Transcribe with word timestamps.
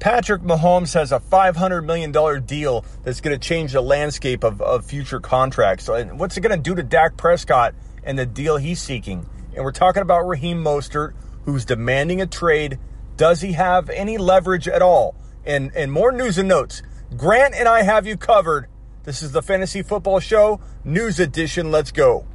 Patrick 0.00 0.42
Mahomes 0.42 0.94
has 0.94 1.10
a 1.10 1.18
$500 1.18 1.84
million 1.84 2.12
deal 2.44 2.84
that's 3.02 3.20
going 3.20 3.38
to 3.38 3.48
change 3.48 3.72
the 3.72 3.80
landscape 3.80 4.44
of, 4.44 4.62
of 4.62 4.86
future 4.86 5.18
contracts. 5.18 5.88
What's 5.88 6.36
it 6.36 6.40
going 6.40 6.56
to 6.56 6.62
do 6.62 6.76
to 6.76 6.82
Dak 6.84 7.16
Prescott 7.16 7.74
and 8.04 8.16
the 8.16 8.26
deal 8.26 8.56
he's 8.56 8.80
seeking? 8.80 9.28
And 9.54 9.64
we're 9.64 9.72
talking 9.72 10.02
about 10.02 10.28
Raheem 10.28 10.62
Mostert, 10.62 11.14
who's 11.44 11.64
demanding 11.64 12.20
a 12.20 12.26
trade. 12.26 12.78
Does 13.16 13.40
he 13.40 13.52
have 13.52 13.90
any 13.90 14.18
leverage 14.18 14.68
at 14.68 14.82
all? 14.82 15.16
And, 15.44 15.72
and 15.74 15.90
more 15.90 16.12
news 16.12 16.38
and 16.38 16.48
notes. 16.48 16.82
Grant 17.16 17.54
and 17.54 17.66
I 17.66 17.82
have 17.82 18.06
you 18.06 18.16
covered. 18.16 18.68
This 19.02 19.22
is 19.22 19.32
the 19.32 19.42
Fantasy 19.42 19.82
Football 19.82 20.20
Show, 20.20 20.60
News 20.84 21.18
Edition. 21.18 21.72
Let's 21.72 21.90
go. 21.90 22.26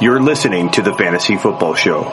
You're 0.00 0.22
listening 0.22 0.70
to 0.70 0.82
the 0.82 0.94
Fantasy 0.96 1.36
Football 1.36 1.74
Show. 1.74 2.04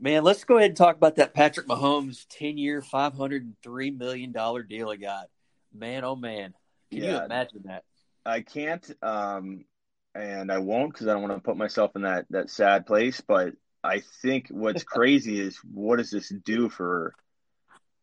Man, 0.00 0.22
let's 0.22 0.44
go 0.44 0.58
ahead 0.58 0.70
and 0.70 0.76
talk 0.76 0.96
about 0.96 1.16
that 1.16 1.34
Patrick 1.34 1.66
Mahomes 1.66 2.24
10 2.30 2.56
year, 2.56 2.80
$503 2.80 3.98
million 3.98 4.32
deal 4.32 4.90
he 4.90 4.98
got. 4.98 5.26
Man, 5.74 6.04
oh 6.04 6.14
man. 6.14 6.54
Can 6.90 7.02
yeah, 7.02 7.18
you 7.18 7.24
imagine 7.24 7.62
that? 7.64 7.84
I 8.24 8.42
can't, 8.42 8.88
um, 9.02 9.64
and 10.14 10.52
I 10.52 10.58
won't 10.58 10.92
because 10.92 11.08
I 11.08 11.12
don't 11.12 11.22
want 11.22 11.34
to 11.34 11.40
put 11.40 11.56
myself 11.56 11.96
in 11.96 12.02
that, 12.02 12.26
that 12.30 12.48
sad 12.48 12.86
place. 12.86 13.20
But 13.20 13.54
I 13.82 14.00
think 14.22 14.48
what's 14.50 14.84
crazy 14.84 15.40
is 15.40 15.58
what 15.72 15.96
does 15.96 16.10
this 16.10 16.28
do 16.44 16.68
for, 16.68 17.14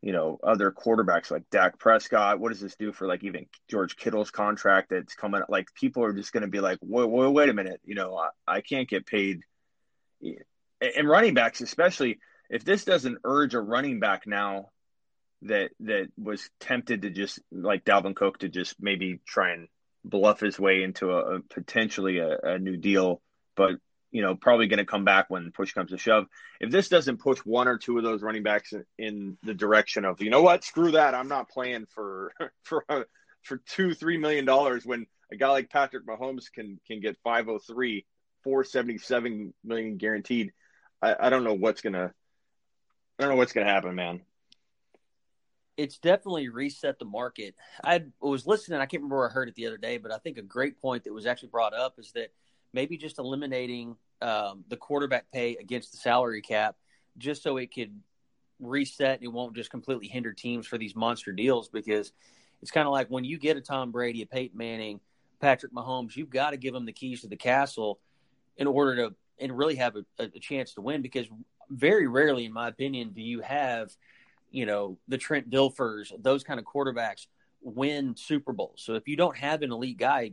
you 0.01 0.11
know, 0.11 0.37
other 0.43 0.71
quarterbacks 0.71 1.31
like 1.31 1.49
Dak 1.49 1.79
Prescott? 1.79 2.39
What 2.39 2.49
does 2.49 2.61
this 2.61 2.75
do 2.75 2.91
for 2.91 3.07
like 3.07 3.23
even 3.23 3.45
George 3.69 3.95
Kittle's 3.95 4.31
contract 4.31 4.89
that's 4.89 5.15
coming? 5.15 5.41
Like 5.47 5.73
people 5.73 6.03
are 6.03 6.13
just 6.13 6.33
going 6.33 6.41
to 6.41 6.49
be 6.49 6.59
like, 6.59 6.79
wait, 6.81 7.09
wait, 7.09 7.31
wait 7.31 7.49
a 7.49 7.53
minute, 7.53 7.79
you 7.85 7.95
know, 7.95 8.17
I, 8.17 8.29
I 8.45 8.61
can't 8.61 8.89
get 8.89 9.05
paid 9.05 9.41
and 10.81 11.07
running 11.07 11.33
backs 11.33 11.61
especially 11.61 12.19
if 12.49 12.63
this 12.63 12.85
doesn't 12.85 13.19
urge 13.23 13.53
a 13.53 13.59
running 13.59 13.99
back 13.99 14.27
now 14.27 14.69
that 15.43 15.71
that 15.81 16.07
was 16.17 16.49
tempted 16.59 17.03
to 17.03 17.09
just 17.09 17.39
like 17.51 17.85
Dalvin 17.85 18.15
Cook 18.15 18.39
to 18.39 18.49
just 18.49 18.75
maybe 18.79 19.19
try 19.25 19.53
and 19.53 19.67
bluff 20.03 20.39
his 20.39 20.59
way 20.59 20.83
into 20.83 21.11
a, 21.11 21.37
a 21.37 21.39
potentially 21.41 22.19
a, 22.19 22.37
a, 22.43 22.59
new 22.59 22.77
deal, 22.77 23.21
but 23.55 23.71
you 24.11 24.21
know 24.21 24.35
probably 24.35 24.67
going 24.67 24.77
to 24.77 24.85
come 24.85 25.05
back 25.05 25.29
when 25.29 25.51
push 25.51 25.73
comes 25.73 25.91
to 25.91 25.97
shove. 25.97 26.25
If 26.59 26.71
this 26.71 26.89
doesn't 26.89 27.17
push 27.17 27.39
one 27.39 27.67
or 27.67 27.77
two 27.77 27.97
of 27.97 28.03
those 28.03 28.21
running 28.21 28.43
backs 28.43 28.73
in, 28.73 28.85
in 28.97 29.37
the 29.43 29.53
direction 29.53 30.05
of 30.05 30.21
you 30.21 30.29
know 30.29 30.41
what, 30.41 30.63
screw 30.63 30.91
that, 30.91 31.15
I'm 31.15 31.27
not 31.27 31.49
playing 31.49 31.85
for 31.87 32.33
for 32.63 32.85
uh, 32.89 33.03
for 33.43 33.57
two 33.67 33.93
three 33.93 34.17
million 34.17 34.45
dollars 34.45 34.85
when 34.85 35.05
a 35.31 35.35
guy 35.35 35.49
like 35.49 35.69
Patrick 35.69 36.05
Mahomes 36.05 36.51
can 36.51 36.79
can 36.87 37.01
get 37.01 37.17
503, 37.23 38.05
477 38.43 39.53
million 39.63 39.97
guaranteed 39.97 40.53
I, 41.05 41.27
I 41.27 41.29
don't 41.29 41.43
know 41.43 41.53
what's 41.53 41.81
gonna 41.81 42.13
I 43.19 43.23
don't 43.23 43.29
know 43.29 43.35
what's 43.37 43.53
gonna 43.53 43.69
happen, 43.69 43.93
man. 43.95 44.21
It's 45.77 45.97
definitely 45.97 46.49
reset 46.49 46.99
the 46.99 47.05
market. 47.05 47.53
I 47.83 48.05
was 48.21 48.47
listening. 48.47 48.79
I 48.79 48.85
can't 48.85 49.03
remember 49.03 49.17
where 49.17 49.29
I 49.29 49.33
heard 49.33 49.49
it 49.49 49.55
the 49.55 49.67
other 49.67 49.77
day, 49.77 49.97
but 49.97 50.11
I 50.11 50.17
think 50.17 50.37
a 50.37 50.41
great 50.41 50.81
point 50.81 51.03
that 51.03 51.13
was 51.13 51.25
actually 51.25 51.49
brought 51.49 51.73
up 51.73 51.99
is 51.99 52.11
that 52.13 52.31
maybe 52.73 52.97
just 52.97 53.19
eliminating 53.19 53.97
um, 54.21 54.63
the 54.69 54.77
quarterback 54.77 55.31
pay 55.31 55.57
against 55.57 55.91
the 55.91 55.97
salary 55.97 56.41
cap, 56.41 56.77
just 57.17 57.43
so 57.43 57.57
it 57.57 57.73
could 57.73 57.99
reset 58.59 59.19
and 59.19 59.25
it 59.25 59.33
won't 59.33 59.55
just 59.55 59.69
completely 59.69 60.07
hinder 60.07 60.31
teams 60.31 60.65
for 60.65 60.77
these 60.77 60.95
monster 60.95 61.33
deals. 61.33 61.67
Because 61.67 62.13
it's 62.61 62.71
kind 62.71 62.87
of 62.87 62.93
like 62.93 63.09
when 63.09 63.25
you 63.25 63.37
get 63.37 63.57
a 63.57 63.61
Tom 63.61 63.91
Brady, 63.91 64.21
a 64.21 64.25
Peyton 64.25 64.57
Manning, 64.57 65.01
Patrick 65.41 65.73
Mahomes, 65.73 66.15
you've 66.15 66.29
got 66.29 66.51
to 66.51 66.57
give 66.57 66.73
them 66.73 66.85
the 66.85 66.93
keys 66.93 67.21
to 67.21 67.27
the 67.27 67.35
castle 67.35 67.99
in 68.57 68.65
order 68.65 68.95
to 68.95 69.15
and 69.39 69.57
really 69.57 69.75
have 69.75 69.95
a, 69.95 70.05
a 70.19 70.39
chance 70.39 70.73
to 70.73 70.81
win 70.81 71.01
because 71.01 71.27
very 71.69 72.07
rarely, 72.07 72.45
in 72.45 72.53
my 72.53 72.67
opinion, 72.67 73.11
do 73.11 73.21
you 73.21 73.41
have, 73.41 73.91
you 74.51 74.65
know, 74.65 74.97
the 75.07 75.17
Trent 75.17 75.49
Dilfers, 75.49 76.11
those 76.21 76.43
kind 76.43 76.59
of 76.59 76.65
quarterbacks 76.65 77.27
win 77.61 78.15
Super 78.15 78.53
Bowls. 78.53 78.81
So 78.83 78.93
if 78.93 79.07
you 79.07 79.17
don't 79.17 79.35
have 79.37 79.61
an 79.61 79.71
elite 79.71 79.97
guy, 79.97 80.31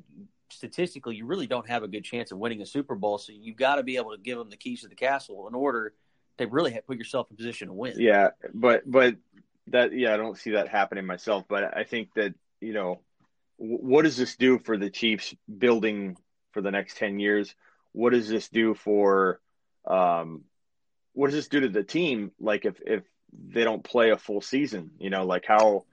statistically, 0.50 1.16
you 1.16 1.26
really 1.26 1.46
don't 1.46 1.68
have 1.68 1.82
a 1.82 1.88
good 1.88 2.04
chance 2.04 2.30
of 2.30 2.38
winning 2.38 2.60
a 2.60 2.66
Super 2.66 2.94
Bowl. 2.94 3.18
So 3.18 3.32
you've 3.32 3.56
got 3.56 3.76
to 3.76 3.82
be 3.82 3.96
able 3.96 4.12
to 4.12 4.18
give 4.18 4.38
them 4.38 4.50
the 4.50 4.56
keys 4.56 4.82
to 4.82 4.88
the 4.88 4.94
castle 4.94 5.48
in 5.48 5.54
order 5.54 5.94
to 6.38 6.46
really 6.46 6.78
put 6.86 6.98
yourself 6.98 7.28
in 7.30 7.36
position 7.36 7.68
to 7.68 7.74
win. 7.74 7.94
Yeah, 7.96 8.30
but 8.52 8.88
but 8.90 9.16
that 9.68 9.96
yeah, 9.96 10.14
I 10.14 10.16
don't 10.16 10.38
see 10.38 10.52
that 10.52 10.68
happening 10.68 11.06
myself. 11.06 11.44
But 11.48 11.76
I 11.76 11.84
think 11.84 12.10
that 12.14 12.34
you 12.60 12.72
know, 12.72 13.00
what 13.56 14.02
does 14.02 14.16
this 14.16 14.36
do 14.36 14.58
for 14.58 14.76
the 14.76 14.90
Chiefs 14.90 15.34
building 15.58 16.16
for 16.52 16.60
the 16.60 16.70
next 16.70 16.96
ten 16.96 17.18
years? 17.18 17.54
What 17.92 18.12
does 18.12 18.28
this 18.28 18.48
do 18.48 18.74
for 18.74 19.40
um, 19.86 20.42
what 21.12 21.26
does 21.28 21.36
this 21.36 21.48
do 21.48 21.60
to 21.60 21.68
the 21.68 21.82
team? 21.82 22.32
Like 22.40 22.64
if 22.64 22.80
if 22.84 23.02
they 23.32 23.64
don't 23.64 23.82
play 23.82 24.10
a 24.10 24.16
full 24.16 24.40
season 24.40 24.90
you 24.98 25.10
know 25.10 25.24
like 25.24 25.44
how 25.46 25.84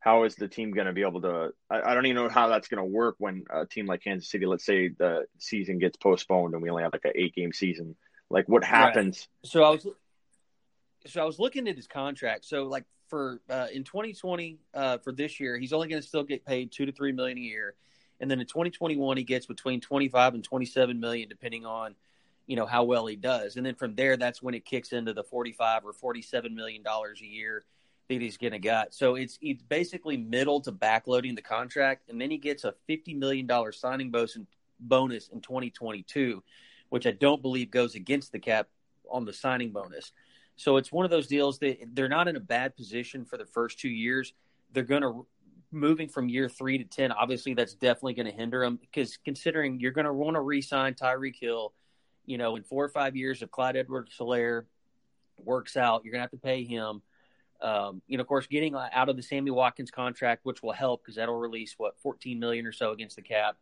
how 0.00 0.24
is 0.24 0.34
the 0.34 0.48
team 0.48 0.72
going 0.72 0.86
to 0.86 0.92
be 0.92 1.02
able 1.02 1.22
to 1.22 1.50
I, 1.70 1.80
I, 1.80 1.94
don't 1.94 2.04
even 2.04 2.22
know 2.22 2.28
how 2.28 2.48
that's 2.48 2.68
going 2.68 2.78
to 2.78 2.84
work 2.84 3.16
when 3.18 3.44
a 3.50 3.64
team 3.64 3.86
like 3.86 4.02
kansas 4.02 4.30
city 4.30 4.46
let's 4.46 4.66
say 4.66 4.88
the 4.88 5.24
season 5.38 5.78
gets 5.78 5.96
postponed 5.96 6.52
and 6.52 6.62
we 6.62 6.70
only 6.70 6.82
have 6.82 6.92
like 6.92 7.04
an 7.04 7.12
eight 7.14 7.34
game 7.34 7.52
season 7.52 7.96
like 8.30 8.48
what 8.48 8.64
happens? 8.64 9.28
Right. 9.44 9.50
so 9.50 9.64
i 9.64 9.70
was 9.70 9.86
so 11.06 11.22
i 11.22 11.24
was 11.24 11.38
looking 11.38 11.68
at 11.68 11.76
his 11.76 11.86
contract. 11.86 12.46
So 12.46 12.64
like 12.64 12.84
for 13.08 13.40
uh, 13.50 13.66
in 13.72 13.84
2020 13.84 14.58
uh, 14.72 14.98
for 14.98 15.12
this 15.12 15.38
year 15.38 15.58
he's 15.58 15.72
only 15.72 15.88
going 15.88 16.00
to 16.00 16.08
still 16.08 16.24
get 16.24 16.44
paid 16.44 16.72
two 16.72 16.86
to 16.86 16.92
three 16.92 17.12
million 17.12 17.38
a 17.38 17.42
year 17.42 17.74
and 18.24 18.30
then 18.30 18.40
in 18.40 18.46
2021 18.46 19.18
he 19.18 19.22
gets 19.22 19.44
between 19.44 19.82
25 19.82 20.32
and 20.32 20.42
27 20.42 20.98
million 20.98 21.28
depending 21.28 21.66
on 21.66 21.94
you 22.46 22.56
know 22.56 22.64
how 22.64 22.84
well 22.84 23.06
he 23.06 23.16
does. 23.16 23.56
And 23.56 23.66
then 23.66 23.74
from 23.74 23.94
there 23.94 24.16
that's 24.16 24.42
when 24.42 24.54
it 24.54 24.64
kicks 24.64 24.92
into 24.92 25.12
the 25.12 25.22
45 25.22 25.84
or 25.84 25.92
47 25.92 26.54
million 26.54 26.82
dollars 26.82 27.20
a 27.20 27.26
year 27.26 27.64
that 28.08 28.22
he's 28.22 28.38
going 28.38 28.52
to 28.52 28.58
get 28.58 28.94
so 28.94 29.14
it's 29.14 29.38
it's 29.42 29.62
basically 29.62 30.16
middle 30.16 30.62
to 30.62 30.72
backloading 30.72 31.36
the 31.36 31.42
contract. 31.42 32.08
And 32.08 32.18
then 32.18 32.30
he 32.30 32.38
gets 32.38 32.64
a 32.64 32.74
50 32.86 33.12
million 33.12 33.46
dollar 33.46 33.72
signing 33.72 34.10
bonus 34.10 34.36
in, 34.36 34.46
2022 35.42 36.42
which 36.88 37.06
I 37.06 37.10
don't 37.10 37.42
believe 37.42 37.70
goes 37.70 37.94
against 37.94 38.32
the 38.32 38.38
cap 38.38 38.68
on 39.10 39.26
the 39.26 39.32
signing 39.34 39.70
bonus. 39.70 40.12
So 40.56 40.78
it's 40.78 40.90
one 40.92 41.04
of 41.04 41.10
those 41.10 41.26
deals 41.26 41.58
that 41.58 41.78
they're 41.92 42.08
not 42.08 42.28
in 42.28 42.36
a 42.36 42.40
bad 42.40 42.74
position 42.74 43.26
for 43.26 43.36
the 43.36 43.44
first 43.44 43.78
two 43.78 43.88
years. 43.88 44.32
They're 44.72 44.84
going 44.84 45.02
to 45.02 45.26
moving 45.74 46.08
from 46.08 46.28
year 46.28 46.48
three 46.48 46.78
to 46.78 46.84
10, 46.84 47.12
obviously 47.12 47.54
that's 47.54 47.74
definitely 47.74 48.14
going 48.14 48.26
to 48.26 48.32
hinder 48.32 48.60
them 48.60 48.76
because 48.76 49.18
considering 49.24 49.80
you're 49.80 49.92
going 49.92 50.06
to 50.06 50.12
want 50.12 50.36
to 50.36 50.40
re 50.40 50.62
sign 50.62 50.94
Tyreek 50.94 51.36
Hill, 51.40 51.72
you 52.26 52.38
know, 52.38 52.56
in 52.56 52.62
four 52.62 52.84
or 52.84 52.88
five 52.88 53.16
years, 53.16 53.42
if 53.42 53.50
Clyde 53.50 53.76
Edwards 53.76 54.12
Helaire 54.18 54.64
works 55.42 55.76
out, 55.76 56.04
you're 56.04 56.12
going 56.12 56.20
to 56.20 56.24
have 56.24 56.30
to 56.30 56.36
pay 56.36 56.64
him. 56.64 57.02
Um, 57.60 58.02
you 58.08 58.16
know, 58.16 58.22
of 58.22 58.26
course, 58.26 58.46
getting 58.46 58.74
out 58.74 59.08
of 59.08 59.16
the 59.16 59.22
Sammy 59.22 59.50
Watkins 59.50 59.90
contract, 59.90 60.44
which 60.44 60.62
will 60.62 60.72
help 60.72 61.02
because 61.02 61.16
that'll 61.16 61.38
release 61.38 61.74
what 61.76 61.98
14 62.00 62.38
million 62.38 62.66
or 62.66 62.72
so 62.72 62.92
against 62.92 63.16
the 63.16 63.22
cap. 63.22 63.56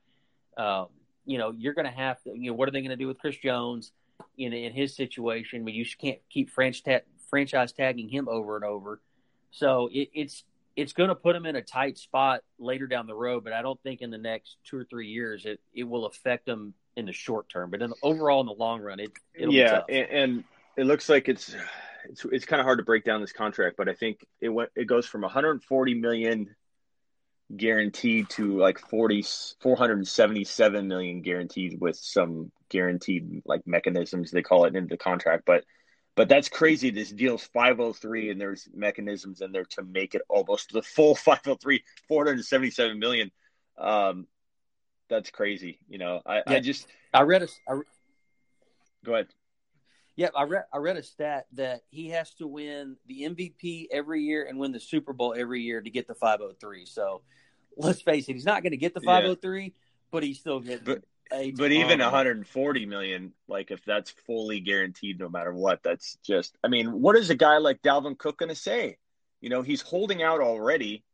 Um, 0.56 0.88
you 1.24 1.38
know, 1.38 1.52
you're 1.56 1.74
going 1.74 1.86
to 1.86 1.92
have 1.92 2.22
to. 2.22 2.30
You 2.30 2.50
know, 2.50 2.56
what 2.56 2.68
are 2.68 2.72
they 2.72 2.80
going 2.80 2.90
to 2.90 2.96
do 2.96 3.06
with 3.06 3.18
Chris 3.18 3.36
Jones 3.36 3.92
in 4.36 4.52
in 4.52 4.72
his 4.72 4.96
situation? 4.96 5.64
But 5.64 5.74
you 5.74 5.84
can't 5.98 6.18
keep 6.28 6.50
franchise 6.50 7.02
franchise 7.30 7.72
tagging 7.72 8.08
him 8.08 8.28
over 8.28 8.56
and 8.56 8.64
over. 8.64 9.00
So 9.50 9.88
it, 9.92 10.10
it's 10.12 10.44
it's 10.76 10.92
going 10.92 11.08
to 11.08 11.14
put 11.14 11.34
them 11.34 11.46
in 11.46 11.56
a 11.56 11.62
tight 11.62 11.98
spot 11.98 12.42
later 12.58 12.86
down 12.86 13.06
the 13.06 13.14
road, 13.14 13.44
but 13.44 13.52
I 13.52 13.62
don't 13.62 13.80
think 13.82 14.00
in 14.00 14.10
the 14.10 14.18
next 14.18 14.56
two 14.64 14.78
or 14.78 14.84
three 14.84 15.08
years 15.08 15.44
it, 15.44 15.60
it 15.74 15.84
will 15.84 16.06
affect 16.06 16.46
them 16.46 16.74
in 16.96 17.06
the 17.06 17.12
short 17.12 17.48
term. 17.48 17.70
But 17.70 17.82
in 17.82 17.90
the, 17.90 17.96
overall, 18.02 18.40
in 18.40 18.46
the 18.46 18.52
long 18.52 18.80
run, 18.80 19.00
it 19.00 19.12
yeah, 19.36 19.82
and, 19.88 20.08
and, 20.10 20.44
it 20.76 20.84
looks 20.84 21.08
like 21.10 21.28
it's 21.28 21.54
it's 22.08 22.24
it's 22.24 22.44
kind 22.46 22.60
of 22.60 22.64
hard 22.64 22.78
to 22.78 22.84
break 22.84 23.04
down 23.04 23.20
this 23.20 23.32
contract, 23.32 23.76
but 23.76 23.88
I 23.88 23.94
think 23.94 24.24
it 24.40 24.48
went 24.48 24.70
it 24.74 24.86
goes 24.86 25.06
from 25.06 25.20
140 25.20 25.94
million 25.94 26.54
guaranteed 27.54 28.30
to 28.30 28.58
like 28.58 28.78
40 28.78 29.22
477 29.60 30.88
million 30.88 31.20
guaranteed 31.20 31.78
with 31.78 31.96
some 31.96 32.50
guaranteed 32.70 33.42
like 33.44 33.66
mechanisms 33.66 34.30
they 34.30 34.40
call 34.40 34.64
it 34.64 34.74
into 34.74 34.94
the 34.94 34.96
contract, 34.96 35.42
but 35.44 35.64
but 36.14 36.28
that's 36.28 36.48
crazy. 36.48 36.90
This 36.90 37.10
deal's 37.10 37.44
503 37.44 38.30
and 38.30 38.40
there's 38.40 38.68
mechanisms 38.74 39.40
in 39.40 39.52
there 39.52 39.64
to 39.70 39.82
make 39.82 40.14
it 40.14 40.22
almost 40.28 40.72
the 40.72 40.82
full 40.82 41.14
503, 41.16 41.82
477 42.08 42.98
million. 42.98 43.30
Um, 43.78 44.26
that's 45.08 45.30
crazy. 45.30 45.78
You 45.88 45.98
know, 45.98 46.20
I, 46.26 46.36
yeah. 46.36 46.42
I 46.46 46.60
just, 46.60 46.86
I 47.12 47.22
read 47.22 47.42
a, 47.42 47.48
I, 47.68 47.80
go 49.04 49.14
ahead. 49.14 49.28
Yeah, 50.14 50.28
I 50.36 50.42
read 50.42 50.64
I 50.72 50.76
read 50.76 50.98
a 50.98 51.02
stat 51.02 51.46
that 51.52 51.80
he 51.88 52.10
has 52.10 52.34
to 52.34 52.46
win 52.46 52.96
the 53.06 53.22
MVP 53.22 53.86
every 53.90 54.22
year 54.22 54.44
and 54.44 54.58
win 54.58 54.70
the 54.70 54.80
Super 54.80 55.14
Bowl 55.14 55.34
every 55.36 55.62
year 55.62 55.80
to 55.80 55.88
get 55.88 56.06
the 56.06 56.14
503. 56.14 56.84
So 56.84 57.22
let's 57.78 58.02
face 58.02 58.28
it, 58.28 58.34
he's 58.34 58.44
not 58.44 58.62
going 58.62 58.72
to 58.72 58.76
get 58.76 58.92
the 58.92 59.00
503, 59.00 59.62
yeah. 59.62 59.68
but 60.10 60.22
he's 60.22 60.38
still 60.38 60.60
getting. 60.60 60.84
But 60.84 61.04
but 61.56 61.72
even 61.72 62.00
140 62.00 62.86
million, 62.86 63.32
like 63.48 63.70
if 63.70 63.84
that's 63.84 64.10
fully 64.26 64.60
guaranteed, 64.60 65.18
no 65.18 65.28
matter 65.28 65.52
what, 65.52 65.82
that's 65.82 66.18
just. 66.24 66.56
I 66.62 66.68
mean, 66.68 67.00
what 67.00 67.16
is 67.16 67.30
a 67.30 67.34
guy 67.34 67.58
like 67.58 67.80
Dalvin 67.82 68.18
Cook 68.18 68.38
going 68.38 68.50
to 68.50 68.54
say? 68.54 68.98
You 69.40 69.48
know, 69.48 69.62
he's 69.62 69.82
holding 69.82 70.22
out 70.22 70.40
already, 70.40 71.04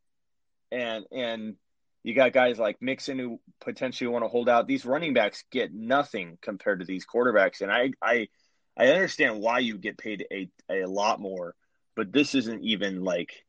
and 0.71 1.05
and 1.13 1.57
You 2.05 2.15
got 2.15 2.33
guys 2.33 2.59
like 2.59 2.81
Mixon 2.81 3.19
who 3.19 3.41
potentially 3.61 4.09
want 4.09 4.25
to 4.25 4.29
hold 4.29 4.49
out. 4.49 4.67
These 4.67 4.87
running 4.87 5.15
backs 5.15 5.45
get 5.51 5.75
nothing 5.75 6.39
compared 6.41 6.81
to 6.81 6.87
these 6.87 7.05
quarterbacks, 7.05 7.61
and 7.61 7.71
I 7.71 7.91
I 8.03 8.29
I 8.77 8.89
understand 8.89 9.41
why 9.41 9.59
you 9.59 9.77
get 9.77 9.99
paid 9.99 10.25
a 10.31 10.49
a 10.71 10.87
lot 10.87 11.21
more, 11.21 11.55
but 11.97 12.13
this 12.13 12.35
isn't 12.35 12.63
even 12.63 13.05
like 13.05 13.45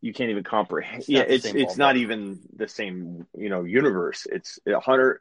you 0.00 0.12
can't 0.12 0.30
even 0.30 0.44
comprehend. 0.44 1.00
It's 1.00 1.08
yeah, 1.08 1.24
it's 1.26 1.44
it's 1.44 1.74
ballpark. 1.74 1.78
not 1.78 1.96
even 1.96 2.40
the 2.54 2.68
same 2.68 3.26
you 3.36 3.48
know 3.48 3.64
universe. 3.64 4.26
It's 4.30 4.58
a 4.66 4.80
hundred. 4.80 5.20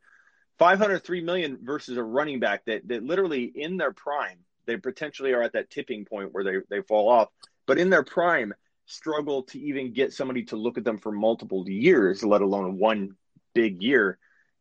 503 0.59 1.21
million 1.21 1.59
versus 1.61 1.97
a 1.97 2.03
running 2.03 2.39
back 2.39 2.65
that, 2.65 2.87
that 2.87 3.03
literally 3.03 3.43
in 3.43 3.77
their 3.77 3.93
prime, 3.93 4.39
they 4.65 4.77
potentially 4.77 5.33
are 5.33 5.41
at 5.41 5.53
that 5.53 5.69
tipping 5.69 6.05
point 6.05 6.33
where 6.33 6.43
they, 6.43 6.57
they 6.69 6.81
fall 6.81 7.09
off, 7.09 7.29
but 7.65 7.77
in 7.77 7.89
their 7.89 8.03
prime 8.03 8.53
struggle 8.85 9.43
to 9.43 9.59
even 9.59 9.93
get 9.93 10.13
somebody 10.13 10.43
to 10.43 10.55
look 10.55 10.77
at 10.77 10.83
them 10.83 10.97
for 10.97 11.11
multiple 11.11 11.67
years, 11.67 12.23
let 12.23 12.41
alone 12.41 12.79
one 12.79 13.11
big 13.53 13.81
year. 13.81 14.17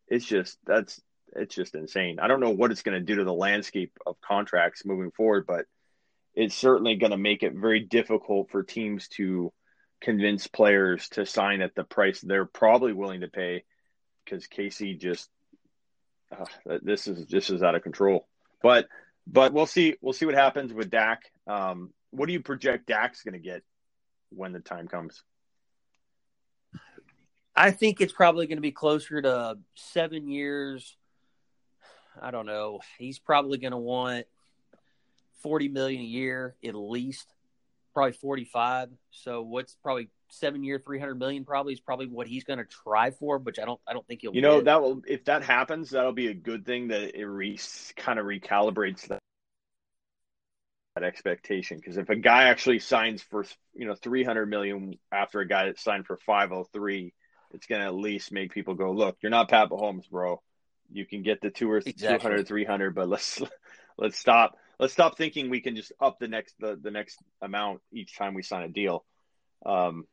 It's 0.09 0.27
just, 0.27 0.59
that's, 0.67 1.01
it's 1.35 1.55
just 1.55 1.75
insane. 1.75 2.19
I 2.21 2.29
don't 2.29 2.41
know 2.41 2.51
what 2.51 2.71
it's 2.71 2.83
going 2.83 2.99
to 2.99 3.05
do 3.05 3.17
to 3.17 3.25
the 3.25 3.33
landscape 3.33 3.93
of 4.05 4.21
contracts 4.21 4.85
moving 4.85 5.11
forward, 5.13 5.47
but 5.47 5.67
it's 6.35 6.55
certainly 6.55 6.97
going 6.97 7.13
to 7.13 7.17
make 7.17 7.43
it 7.43 7.55
very 7.55 7.81
difficult 7.81 8.51
for 8.51 8.63
teams 8.63 9.09
to 9.09 9.53
convince 10.01 10.47
players 10.47 11.09
to 11.09 11.25
sign 11.25 11.63
at 11.63 11.75
the 11.75 11.85
price 11.85 12.21
they're 12.21 12.45
probably 12.45 12.93
willing 12.93 13.23
to 13.23 13.29
pay 13.29 13.65
because 14.25 14.47
KC 14.47 15.01
just 15.01 15.31
uh, 16.31 16.79
this 16.83 17.07
is 17.07 17.27
this 17.27 17.51
is 17.51 17.63
out 17.63 17.75
of 17.75 17.83
control. 17.83 18.27
But 18.63 18.89
but 19.27 19.53
we'll 19.53 19.67
see 19.67 19.97
we'll 20.01 20.13
see 20.13 20.27
what 20.27 20.35
happens 20.35 20.73
with 20.73 20.91
Dak. 20.91 21.23
Um, 21.47 21.93
what 22.11 22.27
do 22.27 22.33
you 22.33 22.41
project 22.41 22.87
Dak's 22.87 23.23
going 23.23 23.35
to 23.35 23.39
get 23.41 23.63
when 24.31 24.53
the 24.53 24.61
time 24.61 24.89
comes? 24.89 25.23
I 27.55 27.71
think 27.71 28.01
it's 28.01 28.13
probably 28.13 28.47
going 28.47 28.59
to 28.59 28.63
be 28.63 28.73
closer 28.73 29.23
to 29.23 29.59
seven 29.75 30.29
years. 30.29 30.97
I 32.21 32.31
don't 32.31 32.47
know. 32.47 32.81
He's 32.99 33.19
probably 33.19 33.59
going 33.59 33.73
to 33.73 33.79
want 33.79 34.27
forty 35.43 35.69
million 35.69 36.03
a 36.03 36.05
year 36.05 36.55
at 36.65 36.75
least, 36.75 37.33
probably 37.95 38.13
forty-five. 38.13 38.91
So 39.11 39.43
what's 39.43 39.75
probably 39.83 40.09
seven 40.29 40.65
year, 40.65 40.81
three 40.85 40.99
hundred 40.99 41.19
million? 41.19 41.45
Probably 41.45 41.73
is 41.73 41.81
probably 41.81 42.07
what 42.07 42.27
he's 42.27 42.45
going 42.45 42.59
to 42.59 42.65
try 42.65 43.11
for. 43.11 43.39
Which 43.39 43.59
I 43.59 43.65
don't, 43.65 43.81
I 43.87 43.93
don't 43.93 44.07
think 44.07 44.23
he'll. 44.23 44.35
You 44.35 44.43
know 44.43 44.61
that 44.61 44.83
will 44.83 45.03
if 45.07 45.25
that 45.27 45.43
happens, 45.43 45.91
that'll 45.91 46.13
be 46.13 46.29
a 46.29 46.35
good 46.35 46.65
thing 46.65 46.89
that 46.89 47.19
it 47.19 47.25
re, 47.25 47.59
kind 47.97 48.19
of 48.19 48.27
recalibrates 48.27 49.09
that, 49.09 49.21
that 50.95 51.05
expectation. 51.05 51.79
Because 51.79 51.97
if 51.97 52.09
a 52.09 52.17
guy 52.17 52.45
actually 52.45 52.79
signs 52.79 53.23
for 53.23 53.45
you 53.75 53.87
know 53.87 53.95
three 53.95 54.25
hundred 54.25 54.47
million 54.47 54.99
after 55.13 55.41
a 55.41 55.49
guy 55.49 55.67
that 55.67 55.79
signed 55.79 56.07
for 56.07 56.17
five 56.17 56.51
hundred 56.51 56.67
three, 56.73 57.15
it's 57.53 57.67
going 57.67 57.81
to 57.81 57.87
at 57.87 57.95
least 57.95 58.33
make 58.33 58.53
people 58.53 58.75
go, 58.75 58.93
look, 58.93 59.17
you're 59.23 59.31
not 59.31 59.49
Pat 59.49 59.71
Mahomes, 59.71 60.09
bro. 60.11 60.43
You 60.93 61.07
can 61.07 61.23
get 61.23 61.41
the 61.41 61.51
two 61.51 61.71
or 61.71 61.79
Exactly. 61.79 62.19
200, 62.19 62.47
300, 62.47 62.95
but 62.95 63.09
let's 63.09 63.43
let's 63.99 64.19
stop 64.19 64.57
let's 64.79 64.93
stop 64.93 65.17
thinking 65.17 65.51
we 65.51 65.61
can 65.61 65.77
just 65.77 65.93
up 66.01 66.19
the 66.19 66.29
next 66.29 66.55
the, 66.59 66.79
the 66.81 66.91
next 66.91 67.19
amount 67.41 67.81
each 67.93 68.17
time 68.17 68.35
we 68.35 68.43
sign 68.43 68.63
a 68.63 68.69
deal. 68.69 69.05
Um, 69.65 70.05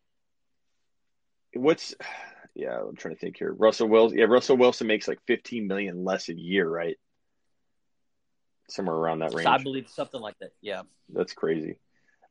what's 1.56 1.96
yeah, 2.56 2.80
I'm 2.80 2.96
trying 2.96 3.16
to 3.16 3.20
think 3.20 3.38
here. 3.38 3.52
Russell 3.52 3.88
Wilson, 3.88 4.18
yeah, 4.18 4.26
Russell 4.26 4.58
Wilson 4.58 4.88
makes 4.88 5.08
like 5.08 5.20
15 5.28 5.68
million 5.68 6.04
less 6.04 6.30
a 6.30 6.36
year, 6.36 6.68
right? 6.68 6.98
Somewhere 8.70 8.96
around 8.96 9.20
that 9.20 9.34
range. 9.34 9.48
I 9.48 9.58
believe 9.58 9.90
something 9.90 10.22
like 10.22 10.38
that. 10.40 10.52
Yeah. 10.62 10.84
That's 11.10 11.34
crazy. 11.34 11.78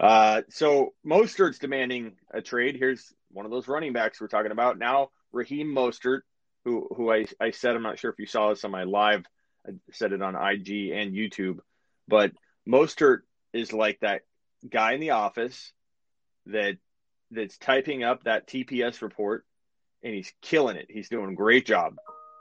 Uh, 0.00 0.42
so 0.48 0.94
Mostert's 1.06 1.58
demanding 1.58 2.16
a 2.32 2.40
trade. 2.40 2.76
Here's 2.76 3.12
one 3.30 3.44
of 3.44 3.52
those 3.52 3.68
running 3.68 3.92
backs 3.92 4.20
we're 4.20 4.28
talking 4.28 4.50
about 4.50 4.78
now. 4.78 5.10
Raheem 5.32 5.68
Mostert, 5.68 6.20
who 6.64 6.88
who 6.96 7.12
I, 7.12 7.26
I 7.40 7.50
said 7.50 7.76
I'm 7.76 7.82
not 7.82 7.98
sure 7.98 8.10
if 8.10 8.18
you 8.18 8.26
saw 8.26 8.50
this 8.50 8.64
on 8.64 8.70
my 8.70 8.84
live. 8.84 9.24
I 9.66 9.72
said 9.92 10.12
it 10.12 10.22
on 10.22 10.34
IG 10.34 10.90
and 10.90 11.14
YouTube, 11.14 11.58
but 12.08 12.32
Mostert 12.68 13.20
is 13.52 13.72
like 13.72 14.00
that 14.00 14.22
guy 14.68 14.92
in 14.92 15.00
the 15.00 15.10
office 15.10 15.72
that 16.46 16.78
that's 17.32 17.58
typing 17.58 18.02
up 18.02 18.24
that 18.24 18.46
TPS 18.46 19.02
report, 19.02 19.44
and 20.02 20.14
he's 20.14 20.32
killing 20.42 20.76
it. 20.76 20.86
He's 20.88 21.08
doing 21.08 21.30
a 21.30 21.34
great 21.34 21.66
job. 21.66 21.96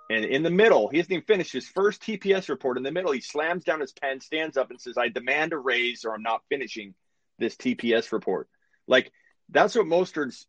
And 0.10 0.26
in 0.26 0.44
the 0.44 0.50
middle, 0.50 0.90
he 0.90 0.98
hasn't 0.98 1.14
even 1.14 1.26
finished 1.26 1.54
his 1.54 1.68
first 1.68 2.02
TPS 2.02 2.50
report. 2.50 2.78
In 2.78 2.84
the 2.84 2.92
middle, 2.92 3.14
he 3.14 3.22
slams 3.22 3.64
down 3.64 3.80
his 3.80 3.94
pen, 3.94 4.20
stands 4.20 4.58
up, 4.58 4.70
and 4.70 4.82
says, 4.82 4.98
"I 4.98 5.08
demand 5.08 5.54
a 5.54 5.58
raise, 5.58 6.04
or 6.04 6.14
I'm 6.14 6.24
not 6.24 6.44
finishing 6.50 6.96
this 7.40 7.56
TPS 7.56 8.12
report." 8.12 8.50
Like 8.88 9.12
that's 9.50 9.76
what 9.76 9.86
Mostert's. 9.86 10.46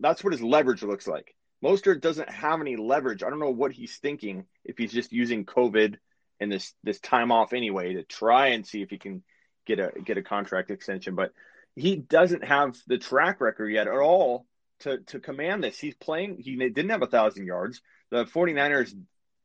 That's 0.00 0.22
what 0.22 0.32
his 0.32 0.42
leverage 0.42 0.82
looks 0.82 1.06
like. 1.06 1.34
Mostert 1.62 2.00
doesn't 2.00 2.28
have 2.28 2.60
any 2.60 2.76
leverage. 2.76 3.22
I 3.22 3.30
don't 3.30 3.38
know 3.38 3.50
what 3.50 3.72
he's 3.72 3.96
thinking 3.98 4.46
if 4.64 4.76
he's 4.78 4.92
just 4.92 5.12
using 5.12 5.44
COVID 5.44 5.96
and 6.40 6.50
this 6.50 6.74
this 6.82 6.98
time 7.00 7.30
off 7.30 7.52
anyway 7.52 7.94
to 7.94 8.02
try 8.02 8.48
and 8.48 8.66
see 8.66 8.82
if 8.82 8.90
he 8.90 8.98
can 8.98 9.22
get 9.66 9.78
a 9.78 9.92
get 10.04 10.18
a 10.18 10.22
contract 10.22 10.70
extension. 10.70 11.14
But 11.14 11.32
he 11.76 11.96
doesn't 11.96 12.44
have 12.44 12.76
the 12.86 12.98
track 12.98 13.40
record 13.40 13.68
yet 13.68 13.86
at 13.88 13.94
all 13.94 14.46
to 14.80 14.98
to 14.98 15.20
command 15.20 15.62
this. 15.64 15.78
He's 15.78 15.94
playing. 15.94 16.38
He 16.38 16.56
didn't 16.56 16.90
have 16.90 17.02
a 17.02 17.06
thousand 17.06 17.46
yards. 17.46 17.80
The 18.10 18.24
49ers. 18.24 18.94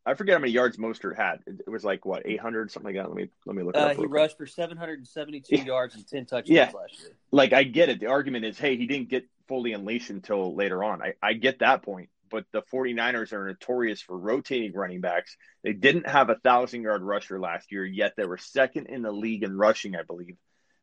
I 0.06 0.14
forget 0.14 0.36
how 0.36 0.40
many 0.40 0.54
yards 0.54 0.78
Mostert 0.78 1.18
had. 1.18 1.40
It 1.46 1.70
was 1.70 1.84
like 1.84 2.06
what 2.06 2.22
800 2.26 2.72
something 2.72 2.96
like 2.96 3.04
that. 3.04 3.10
Let 3.10 3.18
me 3.18 3.30
let 3.46 3.56
me 3.56 3.64
look. 3.64 3.76
It 3.76 3.80
Uh, 3.82 3.86
up 3.88 3.92
he 3.92 3.98
real 4.04 4.10
quick. 4.10 4.22
rushed 4.22 4.38
for 4.38 4.46
772 4.46 5.56
Yeah. 5.58 5.64
yards 5.66 5.96
and 5.96 6.08
10 6.08 6.26
touchdowns 6.26 6.50
Yeah. 6.50 6.72
last 6.74 7.00
year. 7.02 7.12
like 7.32 7.52
I 7.54 7.64
get 7.64 7.90
it. 7.90 8.00
The 8.00 8.08
argument 8.08 8.46
is, 8.46 8.58
hey, 8.58 8.78
he 8.78 8.88
didn't 8.88 9.10
get 9.10 9.26
fully 9.50 9.74
unleashed 9.74 10.10
until 10.10 10.56
later 10.56 10.82
on. 10.84 11.02
I, 11.02 11.14
I 11.22 11.34
get 11.34 11.60
that 11.60 11.84
point. 11.84 12.10
But 12.30 12.46
the 12.52 12.62
49ers 12.62 13.32
are 13.32 13.48
notorious 13.48 14.02
for 14.02 14.18
rotating 14.18 14.74
running 14.74 15.00
backs. 15.02 15.38
They 15.64 15.72
didn't 15.74 16.08
have 16.10 16.30
a 16.30 16.36
thousand 16.36 16.82
yard 16.84 17.02
rusher 17.02 17.40
last 17.40 17.72
year, 17.72 17.86
yet 17.86 18.14
they 18.18 18.26
were 18.26 18.38
second 18.38 18.88
in 18.88 19.02
the 19.02 19.12
league 19.14 19.44
in 19.44 19.58
rushing, 19.58 19.96
I 19.96 20.04
believe. 20.04 20.36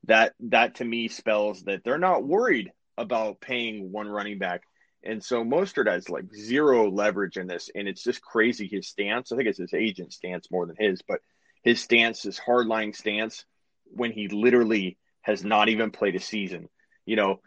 That 0.06 0.34
that 0.40 0.76
to 0.76 0.84
me 0.84 1.08
spells 1.08 1.62
that 1.64 1.82
they're 1.84 1.98
not 1.98 2.24
worried 2.24 2.72
about 2.96 3.40
paying 3.40 3.90
one 3.92 4.08
running 4.08 4.38
back. 4.38 4.62
And 5.02 5.22
so 5.22 5.44
Mostert 5.44 5.90
has 5.90 6.08
like 6.08 6.34
zero 6.34 6.90
leverage 6.90 7.36
in 7.36 7.46
this, 7.46 7.70
and 7.74 7.86
it's 7.86 8.02
just 8.02 8.22
crazy 8.22 8.66
his 8.66 8.88
stance. 8.88 9.32
I 9.32 9.36
think 9.36 9.48
it's 9.48 9.58
his 9.58 9.74
agent 9.74 10.12
stance 10.12 10.50
more 10.50 10.66
than 10.66 10.76
his, 10.78 11.02
but 11.02 11.20
his 11.62 11.80
stance, 11.80 12.22
his 12.22 12.38
hardline 12.38 12.94
stance, 12.94 13.44
when 13.84 14.12
he 14.12 14.28
literally 14.28 14.96
has 15.22 15.44
not 15.44 15.68
even 15.68 15.90
played 15.90 16.16
a 16.16 16.20
season. 16.20 16.68
You 17.06 17.16
know, 17.16 17.40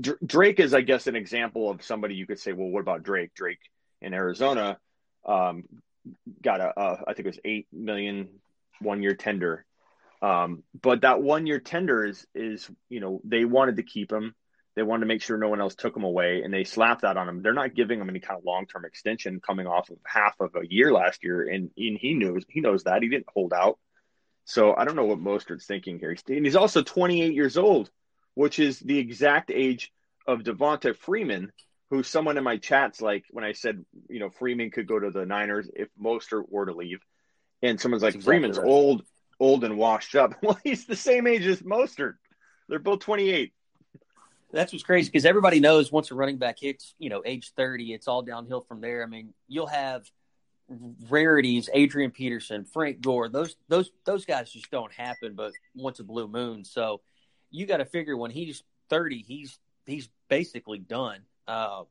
Dr- 0.00 0.18
Drake 0.24 0.60
is, 0.60 0.74
I 0.74 0.80
guess, 0.80 1.06
an 1.06 1.16
example 1.16 1.70
of 1.70 1.82
somebody 1.82 2.14
you 2.14 2.26
could 2.26 2.38
say, 2.38 2.52
well, 2.52 2.68
what 2.68 2.80
about 2.80 3.02
Drake? 3.02 3.34
Drake 3.34 3.60
in 4.00 4.14
Arizona 4.14 4.78
um, 5.26 5.64
got 6.42 6.60
a, 6.60 6.72
a, 6.78 7.04
I 7.08 7.14
think 7.14 7.20
it 7.20 7.26
was 7.26 7.40
eight 7.44 7.66
million 7.72 8.28
one 8.80 9.02
year 9.02 9.14
tender. 9.14 9.64
Um, 10.22 10.62
but 10.80 11.00
that 11.00 11.20
one 11.20 11.46
year 11.46 11.58
tender 11.58 12.04
is, 12.04 12.24
is, 12.34 12.70
you 12.88 13.00
know, 13.00 13.20
they 13.24 13.44
wanted 13.44 13.76
to 13.76 13.82
keep 13.82 14.12
him. 14.12 14.34
They 14.74 14.82
wanted 14.82 15.00
to 15.00 15.06
make 15.06 15.20
sure 15.20 15.36
no 15.36 15.48
one 15.48 15.60
else 15.60 15.74
took 15.74 15.94
him 15.94 16.04
away, 16.04 16.42
and 16.42 16.54
they 16.54 16.64
slapped 16.64 17.02
that 17.02 17.18
on 17.18 17.28
him. 17.28 17.42
They're 17.42 17.52
not 17.52 17.74
giving 17.74 18.00
him 18.00 18.08
any 18.08 18.20
kind 18.20 18.38
of 18.38 18.44
long 18.44 18.66
term 18.66 18.84
extension 18.86 19.40
coming 19.40 19.66
off 19.66 19.90
of 19.90 19.98
half 20.06 20.40
of 20.40 20.54
a 20.54 20.66
year 20.66 20.92
last 20.92 21.24
year, 21.24 21.42
and, 21.42 21.70
and 21.76 21.98
he 21.98 22.14
knows 22.14 22.44
he 22.48 22.60
knows 22.60 22.84
that 22.84 23.02
he 23.02 23.08
didn't 23.08 23.26
hold 23.34 23.52
out. 23.52 23.78
So 24.44 24.74
I 24.74 24.84
don't 24.84 24.96
know 24.96 25.04
what 25.04 25.18
Mostert's 25.18 25.66
thinking 25.66 25.98
here. 25.98 26.10
He's, 26.10 26.22
and 26.28 26.46
he's 26.46 26.56
also 26.56 26.82
28 26.82 27.34
years 27.34 27.58
old, 27.58 27.90
which 28.34 28.58
is 28.58 28.78
the 28.80 28.98
exact 28.98 29.50
age 29.50 29.92
of 30.26 30.40
Devonta 30.40 30.96
Freeman, 30.96 31.52
who 31.90 32.02
someone 32.02 32.38
in 32.38 32.44
my 32.44 32.56
chats 32.56 33.02
like 33.02 33.24
when 33.30 33.44
I 33.44 33.52
said 33.52 33.84
you 34.08 34.20
know 34.20 34.30
Freeman 34.30 34.70
could 34.70 34.86
go 34.86 34.98
to 34.98 35.10
the 35.10 35.26
Niners 35.26 35.68
if 35.74 35.88
Mostert 36.00 36.44
were 36.48 36.66
to 36.66 36.74
leave, 36.74 37.00
and 37.60 37.78
someone's 37.78 38.02
like 38.02 38.14
exactly 38.14 38.38
Freeman's 38.38 38.58
right. 38.58 38.66
old, 38.66 39.04
old 39.42 39.64
and 39.64 39.76
washed 39.76 40.14
up. 40.14 40.34
Well, 40.42 40.58
he's 40.62 40.86
the 40.86 40.96
same 40.96 41.26
age 41.26 41.46
as 41.46 41.62
Mostert. 41.62 42.14
They're 42.68 42.78
both 42.78 43.00
28. 43.00 43.52
That's 44.52 44.72
what's 44.72 44.84
crazy 44.84 45.10
because 45.10 45.26
everybody 45.26 45.60
knows 45.60 45.90
once 45.90 46.10
a 46.10 46.14
running 46.14 46.36
back 46.36 46.58
hits, 46.60 46.94
you 46.98 47.08
know, 47.10 47.22
age 47.24 47.52
30, 47.56 47.92
it's 47.92 48.06
all 48.06 48.22
downhill 48.22 48.60
from 48.60 48.80
there. 48.80 49.02
I 49.02 49.06
mean, 49.06 49.34
you'll 49.48 49.66
have 49.66 50.10
rarities, 51.08 51.68
Adrian 51.72 52.10
Peterson, 52.10 52.64
Frank 52.64 53.00
Gore, 53.00 53.28
those 53.28 53.56
those 53.68 53.90
those 54.04 54.24
guys 54.24 54.50
just 54.50 54.70
don't 54.70 54.92
happen 54.92 55.34
but 55.34 55.52
once 55.74 56.00
a 56.00 56.04
blue 56.04 56.28
moon. 56.28 56.64
So 56.64 57.00
you 57.50 57.66
got 57.66 57.78
to 57.78 57.84
figure 57.84 58.16
when 58.16 58.30
he's 58.30 58.62
30, 58.90 59.24
he's 59.26 59.58
he's 59.86 60.08
basically 60.28 60.78
done. 60.78 61.22
Uh, 61.48 61.82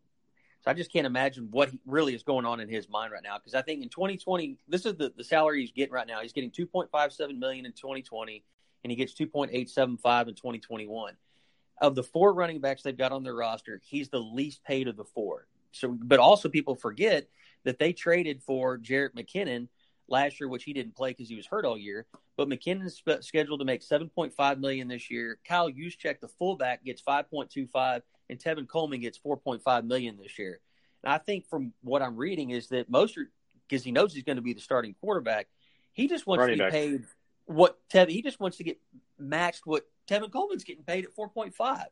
so 0.61 0.71
I 0.71 0.73
just 0.73 0.91
can't 0.91 1.07
imagine 1.07 1.47
what 1.51 1.69
he 1.69 1.79
really 1.85 2.13
is 2.13 2.23
going 2.23 2.45
on 2.45 2.59
in 2.59 2.69
his 2.69 2.87
mind 2.87 3.11
right 3.11 3.23
now 3.23 3.37
because 3.37 3.55
I 3.55 3.61
think 3.61 3.81
in 3.81 3.89
2020, 3.89 4.57
this 4.67 4.85
is 4.85 4.95
the, 4.95 5.11
the 5.15 5.23
salary 5.23 5.61
he's 5.61 5.71
getting 5.71 5.93
right 5.93 6.07
now. 6.07 6.21
He's 6.21 6.33
getting 6.33 6.51
2.57 6.51 7.37
million 7.37 7.65
in 7.65 7.71
2020 7.71 8.43
and 8.83 8.91
he 8.91 8.95
gets 8.95 9.13
2.875 9.13 9.51
in 10.27 10.35
2021 10.35 11.13
of 11.81 11.95
the 11.95 12.03
four 12.03 12.33
running 12.33 12.61
backs 12.61 12.83
they've 12.83 12.97
got 12.97 13.11
on 13.11 13.23
their 13.23 13.33
roster, 13.33 13.81
he's 13.83 14.09
the 14.09 14.19
least 14.19 14.63
paid 14.63 14.87
of 14.87 14.95
the 14.95 15.03
four. 15.03 15.47
So, 15.71 15.97
but 15.99 16.19
also 16.19 16.47
people 16.47 16.75
forget 16.75 17.27
that 17.63 17.79
they 17.79 17.91
traded 17.91 18.43
for 18.43 18.77
Jerick 18.77 19.13
McKinnon 19.13 19.67
last 20.07 20.39
year, 20.39 20.47
which 20.47 20.63
he 20.63 20.73
didn't 20.73 20.95
play 20.95 21.11
because 21.11 21.27
he 21.27 21.35
was 21.35 21.47
hurt 21.47 21.65
all 21.65 21.77
year. 21.77 22.05
But 22.41 22.49
McKinnon's 22.49 22.95
spe- 22.95 23.21
scheduled 23.21 23.59
to 23.59 23.65
make 23.65 23.83
seven 23.83 24.09
point 24.09 24.33
five 24.33 24.59
million 24.59 24.87
this 24.87 25.11
year. 25.11 25.37
Kyle 25.47 25.69
Juszczyk, 25.69 26.21
the 26.21 26.27
fullback, 26.27 26.83
gets 26.83 26.99
five 26.99 27.29
point 27.29 27.51
two 27.51 27.67
five, 27.67 28.01
and 28.31 28.39
Tevin 28.39 28.67
Coleman 28.67 28.99
gets 28.99 29.15
four 29.15 29.37
point 29.37 29.61
five 29.61 29.85
million 29.85 30.17
this 30.19 30.39
year. 30.39 30.59
And 31.03 31.13
I 31.13 31.19
think 31.19 31.47
from 31.47 31.71
what 31.83 32.01
I'm 32.01 32.17
reading 32.17 32.49
is 32.49 32.69
that 32.69 32.91
Mostert, 32.91 33.27
because 33.69 33.83
he 33.83 33.91
knows 33.91 34.11
he's 34.11 34.23
going 34.23 34.37
to 34.37 34.41
be 34.41 34.53
the 34.53 34.59
starting 34.59 34.95
quarterback, 34.99 35.49
he 35.93 36.07
just 36.07 36.25
wants 36.25 36.41
Running 36.41 36.57
to 36.57 36.63
be 36.63 36.65
back. 36.65 36.73
paid 36.73 37.03
what 37.45 37.77
Tevin. 37.93 38.09
He 38.09 38.23
just 38.23 38.39
wants 38.39 38.57
to 38.57 38.63
get 38.63 38.79
matched 39.19 39.67
what 39.67 39.83
Tevin 40.07 40.31
Coleman's 40.31 40.63
getting 40.63 40.83
paid 40.83 41.05
at 41.05 41.15
4.5. 41.15 41.83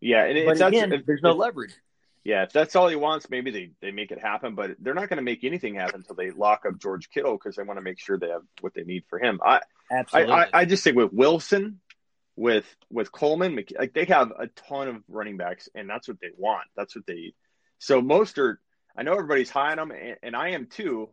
Yeah, 0.00 0.24
and 0.24 0.46
But 0.46 0.52
it's 0.52 0.60
again, 0.62 1.02
there's 1.06 1.20
no 1.22 1.32
leverage. 1.32 1.74
Yeah, 2.22 2.42
if 2.42 2.52
that's 2.52 2.76
all 2.76 2.88
he 2.88 2.96
wants, 2.96 3.30
maybe 3.30 3.50
they, 3.50 3.70
they 3.80 3.92
make 3.92 4.10
it 4.10 4.20
happen, 4.20 4.54
but 4.54 4.72
they're 4.78 4.94
not 4.94 5.08
going 5.08 5.16
to 5.16 5.22
make 5.22 5.42
anything 5.42 5.74
happen 5.74 6.00
until 6.00 6.16
they 6.16 6.30
lock 6.30 6.64
up 6.66 6.78
George 6.78 7.08
Kittle 7.08 7.38
because 7.38 7.56
they 7.56 7.62
want 7.62 7.78
to 7.78 7.82
make 7.82 7.98
sure 7.98 8.18
they 8.18 8.28
have 8.28 8.42
what 8.60 8.74
they 8.74 8.84
need 8.84 9.04
for 9.08 9.18
him. 9.18 9.40
I, 9.42 9.56
I, 9.56 9.60
Absolutely. 9.90 10.34
I, 10.34 10.48
I 10.52 10.64
just 10.66 10.84
think 10.84 10.96
with 10.96 11.12
Wilson, 11.12 11.80
with 12.36 12.66
with 12.90 13.10
Coleman, 13.12 13.58
like 13.78 13.92
they 13.94 14.04
have 14.06 14.32
a 14.38 14.48
ton 14.48 14.88
of 14.88 15.02
running 15.08 15.36
backs, 15.36 15.68
and 15.74 15.88
that's 15.88 16.08
what 16.08 16.20
they 16.20 16.30
want. 16.36 16.66
That's 16.76 16.94
what 16.94 17.06
they. 17.06 17.32
So 17.78 18.02
Mostert, 18.02 18.56
I 18.96 19.02
know 19.02 19.12
everybody's 19.12 19.50
high 19.50 19.72
on 19.72 19.78
him, 19.78 19.90
and, 19.90 20.16
and 20.22 20.36
I 20.36 20.50
am 20.50 20.66
too, 20.66 21.10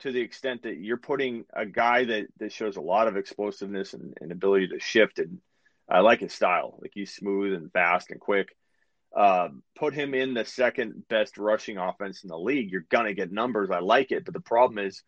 to 0.00 0.12
the 0.12 0.20
extent 0.20 0.62
that 0.62 0.76
you're 0.76 0.96
putting 0.98 1.44
a 1.54 1.66
guy 1.66 2.04
that 2.04 2.26
that 2.38 2.52
shows 2.52 2.76
a 2.76 2.82
lot 2.82 3.08
of 3.08 3.16
explosiveness 3.16 3.94
and, 3.94 4.14
and 4.20 4.30
ability 4.30 4.68
to 4.68 4.80
shift, 4.80 5.18
and 5.18 5.38
I 5.88 6.00
like 6.00 6.20
his 6.20 6.32
style. 6.32 6.78
Like 6.80 6.92
he's 6.94 7.14
smooth 7.14 7.54
and 7.54 7.72
fast 7.72 8.10
and 8.10 8.20
quick. 8.20 8.48
Um, 9.14 9.62
put 9.76 9.92
him 9.92 10.14
in 10.14 10.34
the 10.34 10.44
second 10.44 11.08
best 11.08 11.36
rushing 11.36 11.78
offense 11.78 12.22
in 12.22 12.28
the 12.28 12.38
league. 12.38 12.70
You're 12.70 12.86
gonna 12.88 13.14
get 13.14 13.32
numbers. 13.32 13.70
I 13.70 13.80
like 13.80 14.12
it, 14.12 14.24
but 14.24 14.34
the 14.34 14.40
problem 14.40 14.78
is, 14.78 15.02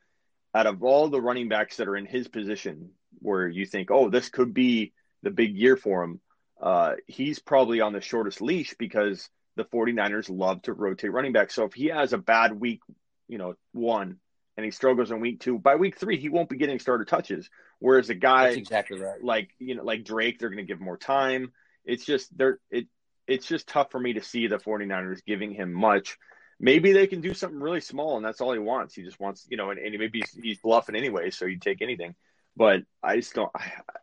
out 0.55 0.67
of 0.67 0.83
all 0.83 1.09
the 1.09 1.21
running 1.21 1.49
backs 1.49 1.77
that 1.77 1.89
are 1.89 1.97
in 1.97 2.07
his 2.07 2.29
position, 2.29 2.91
where 3.21 3.47
you 3.47 3.65
think, 3.65 3.91
oh, 3.91 4.11
this 4.11 4.29
could 4.29 4.53
be 4.53 4.93
the 5.23 5.31
big 5.31 5.57
year 5.57 5.77
for 5.77 6.03
him, 6.03 6.21
uh, 6.61 6.95
he's 7.07 7.39
probably 7.39 7.81
on 7.81 7.93
the 7.93 8.01
shortest 8.01 8.43
leash 8.43 8.75
because 8.79 9.29
the 9.57 9.65
49ers 9.65 10.29
love 10.29 10.63
to 10.63 10.73
rotate 10.73 11.13
running 11.13 11.33
backs. 11.33 11.55
So 11.55 11.65
if 11.65 11.75
he 11.75 11.87
has 11.87 12.13
a 12.13 12.19
bad 12.19 12.59
week, 12.59 12.81
you 13.29 13.39
know, 13.39 13.55
one, 13.73 14.17
and 14.57 14.65
he 14.65 14.71
struggles 14.71 15.11
in 15.11 15.21
week 15.21 15.41
two, 15.41 15.59
by 15.59 15.77
week 15.77 15.99
three, 15.99 16.19
he 16.19 16.29
won't 16.29 16.49
be 16.49 16.57
getting 16.57 16.79
starter 16.79 17.05
touches. 17.05 17.49
Whereas 17.79 18.11
a 18.11 18.15
guy 18.15 18.47
That's 18.47 18.57
exactly 18.57 19.01
right. 19.01 19.23
like 19.23 19.51
you 19.59 19.75
know 19.75 19.85
like 19.85 20.05
Drake 20.05 20.39
they're 20.39 20.51
going 20.51 20.65
to 20.65 20.71
give 20.71 20.81
more 20.81 20.97
time 20.97 21.53
it's 21.85 22.05
just 22.05 22.37
they're 22.37 22.59
it 22.71 22.87
it's 23.33 23.47
just 23.47 23.67
tough 23.67 23.91
for 23.91 23.99
me 23.99 24.15
to 24.15 24.23
see 24.23 24.47
the 24.47 24.59
49ers 24.59 25.25
giving 25.27 25.53
him 25.53 25.73
much. 25.73 26.19
Maybe 26.61 26.93
they 26.93 27.07
can 27.07 27.21
do 27.21 27.35
something 27.35 27.61
really 27.61 27.81
small 27.81 28.17
and 28.17 28.25
that's 28.25 28.41
all 28.41 28.53
he 28.53 28.59
wants. 28.59 28.95
He 28.95 29.03
just 29.03 29.19
wants 29.19 29.47
you 29.51 29.57
know 29.57 29.71
and, 29.71 29.79
and 29.79 29.99
maybe 29.99 30.21
he's, 30.21 30.33
he's 30.43 30.59
bluffing 30.59 30.97
anyway 30.97 31.31
so 31.31 31.47
you 31.47 31.59
take 31.59 31.83
anything. 31.83 32.15
But 32.57 32.83
I 33.03 33.17
just 33.17 33.35
don't 33.35 33.51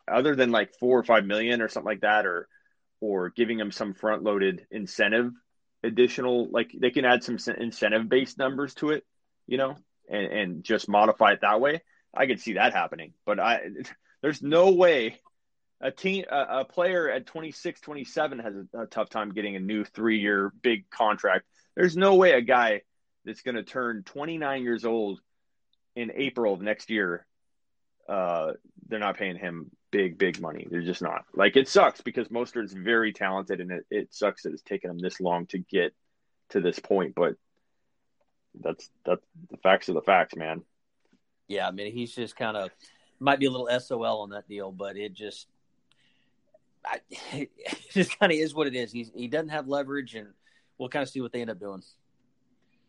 other 0.07 0.35
than 0.35 0.51
like 0.51 0.75
4 0.79 0.99
or 0.99 1.03
5 1.03 1.25
million 1.25 1.61
or 1.61 1.69
something 1.69 1.89
like 1.89 2.01
that 2.01 2.25
or 2.25 2.47
or 3.01 3.29
giving 3.29 3.59
him 3.59 3.71
some 3.71 3.93
front 3.93 4.23
loaded 4.23 4.65
incentive 4.71 5.31
additional 5.83 6.49
like 6.49 6.71
they 6.77 6.89
can 6.89 7.05
add 7.05 7.23
some 7.23 7.37
incentive 7.57 8.09
based 8.09 8.37
numbers 8.37 8.73
to 8.75 8.89
it 8.89 9.05
you 9.47 9.57
know 9.57 9.77
and 10.09 10.25
and 10.25 10.63
just 10.63 10.89
modify 10.89 11.31
it 11.31 11.41
that 11.41 11.61
way. 11.61 11.81
I 12.13 12.25
could 12.25 12.41
see 12.41 12.53
that 12.53 12.73
happening 12.73 13.13
but 13.25 13.39
I 13.39 13.61
there's 14.21 14.41
no 14.41 14.71
way 14.71 15.19
a 15.81 15.91
team 15.91 16.25
a, 16.29 16.59
a 16.59 16.65
player 16.65 17.09
at 17.09 17.25
26 17.25 17.81
27 17.81 18.39
has 18.39 18.53
a, 18.55 18.81
a 18.81 18.85
tough 18.85 19.09
time 19.09 19.31
getting 19.31 19.55
a 19.55 19.59
new 19.59 19.83
3 19.83 20.19
year 20.19 20.51
big 20.61 20.89
contract. 20.89 21.45
There's 21.75 21.95
no 21.95 22.15
way 22.15 22.31
a 22.33 22.41
guy 22.41 22.81
that's 23.25 23.41
going 23.41 23.55
to 23.55 23.63
turn 23.63 24.03
29 24.03 24.63
years 24.63 24.85
old 24.85 25.19
in 25.95 26.11
April 26.15 26.53
of 26.53 26.61
next 26.61 26.89
year 26.89 27.25
uh 28.07 28.53
they're 28.87 28.99
not 28.99 29.17
paying 29.17 29.37
him 29.37 29.69
big 29.91 30.17
big 30.17 30.41
money. 30.41 30.67
They're 30.69 30.81
just 30.81 31.01
not. 31.01 31.25
Like 31.33 31.55
it 31.55 31.67
sucks 31.67 32.01
because 32.01 32.27
Mostert 32.27 32.65
is 32.65 32.73
very 32.73 33.13
talented 33.13 33.61
and 33.61 33.71
it, 33.71 33.85
it 33.89 34.13
sucks 34.13 34.43
that 34.43 34.53
it's 34.53 34.63
taken 34.63 34.89
him 34.89 34.99
this 34.99 35.19
long 35.19 35.45
to 35.47 35.59
get 35.59 35.93
to 36.49 36.59
this 36.59 36.79
point 36.79 37.13
but 37.15 37.35
that's 38.59 38.89
that's 39.05 39.25
the 39.51 39.57
facts 39.57 39.89
of 39.89 39.95
the 39.95 40.01
facts 40.01 40.35
man. 40.35 40.63
Yeah, 41.49 41.67
I 41.67 41.71
mean, 41.71 41.91
he's 41.91 42.13
just 42.13 42.35
kind 42.35 42.55
of 42.55 42.69
might 43.19 43.39
be 43.39 43.47
a 43.47 43.51
little 43.51 43.67
SOL 43.79 44.21
on 44.21 44.29
that 44.29 44.47
deal, 44.47 44.71
but 44.71 44.95
it 44.95 45.13
just, 45.13 45.47
I, 46.85 46.99
it 47.33 47.49
just 47.91 48.17
kind 48.19 48.31
of 48.31 48.37
is 48.37 48.53
what 48.53 48.67
it 48.67 48.75
is. 48.75 48.91
He's 48.91 49.11
he 49.13 49.27
doesn't 49.27 49.49
have 49.49 49.67
leverage, 49.67 50.15
and 50.15 50.29
we'll 50.77 50.89
kind 50.89 51.03
of 51.03 51.09
see 51.09 51.21
what 51.21 51.31
they 51.31 51.41
end 51.41 51.49
up 51.49 51.59
doing. 51.59 51.83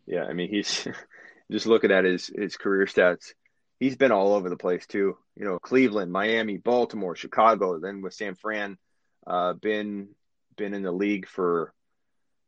Yeah, 0.06 0.24
I 0.24 0.32
mean 0.32 0.48
he's 0.48 0.86
just 1.50 1.66
looking 1.66 1.92
at 1.92 2.04
his 2.04 2.30
his 2.34 2.56
career 2.56 2.86
stats. 2.86 3.32
He's 3.78 3.96
been 3.96 4.12
all 4.12 4.34
over 4.34 4.50
the 4.50 4.56
place 4.56 4.86
too. 4.86 5.16
You 5.36 5.44
know, 5.44 5.58
Cleveland, 5.58 6.12
Miami, 6.12 6.58
Baltimore, 6.58 7.16
Chicago, 7.16 7.78
then 7.78 8.02
with 8.02 8.12
San 8.12 8.34
Fran, 8.34 8.76
uh, 9.26 9.54
been 9.54 10.08
been 10.56 10.74
in 10.74 10.82
the 10.82 10.92
league 10.92 11.26
for 11.26 11.72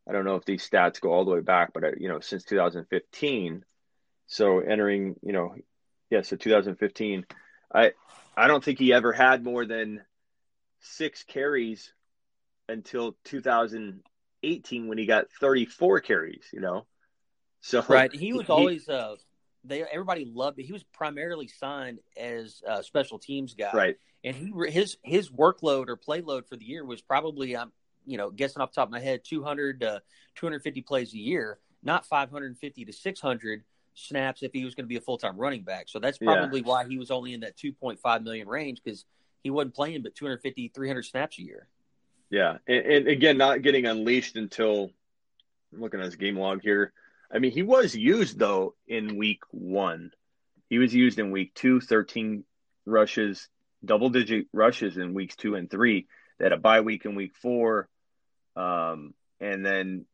I 0.09 0.13
don't 0.13 0.25
know 0.25 0.37
if 0.37 0.45
these 0.45 0.69
stats 0.69 1.01
go 1.01 1.13
all 1.13 1.25
the 1.25 1.31
way 1.31 1.41
back, 1.41 1.73
but 1.73 1.85
uh, 1.85 1.91
you 1.97 2.09
know 2.09 2.21
since 2.21 2.45
2015. 2.45 3.65
So 4.27 4.61
entering, 4.61 5.17
you 5.23 5.33
know, 5.33 5.55
yeah, 6.11 6.23
so 6.23 6.37
2015. 6.37 7.27
I 7.75 7.93
I 8.37 8.47
don't 8.47 8.63
think 8.63 8.79
he 8.79 8.93
ever 8.93 9.13
had 9.13 9.45
more 9.45 9.67
than 9.67 10.03
six 10.83 11.23
carries 11.23 11.93
until 12.69 13.17
2018 13.25 14.89
when 14.89 14.99
he 14.99 15.07
got 15.07 15.31
34 15.41 16.01
carries. 16.01 16.45
You 16.53 16.61
know, 16.61 16.87
so 17.61 17.83
Right, 17.89 18.13
he 18.13 18.33
was 18.33 18.51
always 18.51 18.89
uh, 18.89 19.17
they 19.65 19.83
everybody 19.83 20.25
loved 20.25 20.59
it. 20.59 20.65
He 20.65 20.73
was 20.73 20.83
primarily 20.83 21.49
signed 21.49 22.01
as 22.17 22.63
a 22.67 22.83
special 22.83 23.19
teams 23.19 23.55
guy, 23.55 23.71
right. 23.73 23.97
and 24.25 24.37
he 24.37 24.53
his 24.71 24.99
his 25.03 25.31
workload 25.31 25.89
or 25.89 25.97
play 25.97 26.21
load 26.21 26.47
for 26.49 26.57
the 26.57 26.65
year 26.65 26.85
was 26.85 27.01
probably 27.01 27.57
I'm 27.57 27.73
you 28.05 28.19
know 28.19 28.31
guessing 28.31 28.61
off 28.61 28.73
the 28.73 28.77
top 28.77 28.89
of 28.89 28.93
my 28.93 29.01
head 29.01 29.23
200 29.25 29.81
to 29.81 30.03
250 30.35 30.83
plays 30.83 31.15
a 31.15 31.19
year, 31.19 31.59
not 31.83 32.07
550 32.07 32.85
to 32.85 32.93
600 32.93 33.65
snaps 33.95 34.43
if 34.43 34.53
he 34.53 34.65
was 34.65 34.75
going 34.75 34.85
to 34.85 34.89
be 34.89 34.97
a 34.97 35.01
full 35.01 35.19
time 35.19 35.37
running 35.37 35.63
back. 35.63 35.89
So 35.89 35.99
that's 35.99 36.19
Yeah. 36.21 36.35
probably 36.35 36.63
why 36.63 36.87
he 36.87 36.99
was 36.99 37.11
only 37.11 37.35
in 37.35 37.41
that 37.41 37.57
2.5 37.57 38.23
million 38.25 38.49
range 38.49 38.81
because 38.83 39.05
he 39.43 39.51
wasn't 39.51 39.75
playing 39.75 40.03
but 40.03 40.15
250 40.15 40.73
300 40.75 41.03
snaps 41.05 41.39
a 41.39 41.43
year. 41.43 41.69
Yeah, 42.31 42.59
and, 42.67 42.87
and 42.87 43.09
again, 43.09 43.37
not 43.37 43.63
getting 43.63 43.87
unleashed 43.87 44.37
until 44.37 44.91
I'm 45.73 45.81
looking 45.81 46.01
at 46.01 46.07
his 46.07 46.17
game 46.17 46.39
log 46.39 46.63
here. 46.63 46.93
I 47.33 47.39
mean, 47.39 47.53
he 47.53 47.63
was 47.63 47.95
used 47.95 48.39
though 48.39 48.75
in 48.87 49.17
week 49.17 49.43
one. 49.51 50.13
He 50.69 50.79
was 50.79 50.95
used 50.95 51.19
in 51.19 51.31
week 51.31 51.55
two, 51.55 51.81
13 51.81 52.45
rushes, 52.87 53.49
double 53.85 54.11
digit 54.11 54.47
rushes 54.53 54.97
in 54.97 55.15
weeks 55.15 55.37
two 55.37 55.55
and 55.55 55.71
three. 55.71 56.07
They 56.39 56.47
had 56.47 56.53
a 56.53 56.59
bye 56.59 56.81
week 56.81 57.05
in 57.05 57.15
week 57.15 57.35
four. 57.37 57.89
Um, 58.57 59.15
and 59.41 59.65
then, 59.65 60.07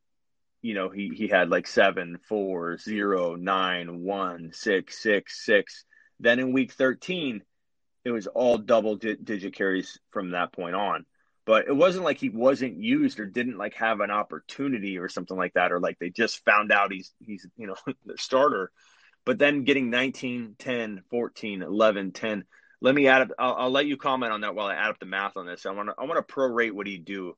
you 0.63 0.75
know, 0.75 0.89
he, 0.89 1.11
he 1.15 1.29
had 1.29 1.51
like 1.51 1.67
seven, 1.67 2.19
four, 2.29 2.79
zero, 2.79 3.35
nine, 3.37 4.03
one, 4.03 4.51
six, 4.53 5.01
six, 5.01 5.45
six. 5.45 5.85
Then 6.21 6.41
in 6.41 6.53
week 6.53 6.73
13, 6.73 7.43
it 8.05 8.11
was 8.11 8.27
all 8.27 8.59
double 8.59 8.97
di- 8.97 9.17
digit 9.17 9.55
carries 9.55 9.99
from 10.11 10.31
that 10.31 10.53
point 10.53 10.75
on. 10.75 11.05
But 11.45 11.67
it 11.67 11.75
wasn't 11.75 12.05
like 12.05 12.19
he 12.19 12.29
wasn't 12.29 12.77
used 12.77 13.21
or 13.21 13.27
didn't 13.27 13.57
like 13.57 13.75
have 13.75 14.01
an 14.01 14.11
opportunity 14.11 14.99
or 14.99 15.09
something 15.09 15.37
like 15.37 15.55
that 15.55 15.73
or 15.73 15.81
like 15.81 15.99
they 15.99 16.11
just 16.11 16.45
found 16.45 16.71
out 16.73 16.93
he's 16.93 17.13
he's 17.21 17.47
you 17.57 17.67
know 17.67 17.77
the 18.07 18.19
starter. 18.19 18.71
But 19.25 19.39
then 19.39 19.65
getting 19.65 19.91
19 19.91 20.57
10 20.59 21.03
14 21.11 21.63
11 21.63 22.13
10 22.13 22.45
let 22.81 22.95
me 22.95 23.09
add 23.09 23.23
up 23.23 23.31
I'll, 23.39 23.55
I'll 23.55 23.71
let 23.71 23.87
you 23.87 23.97
comment 23.97 24.33
on 24.33 24.43
that 24.43 24.55
while 24.55 24.69
i 24.69 24.75
add 24.75 24.91
up 24.91 24.99
the 24.99 25.07
math 25.07 25.37
on 25.37 25.47
this. 25.47 25.67
I 25.67 25.71
want 25.73 25.89
to 25.89 25.95
i 25.99 26.05
want 26.05 26.27
to 26.27 26.35
prorate 26.35 26.73
what 26.73 26.87
he 26.87 26.99
do 26.99 27.37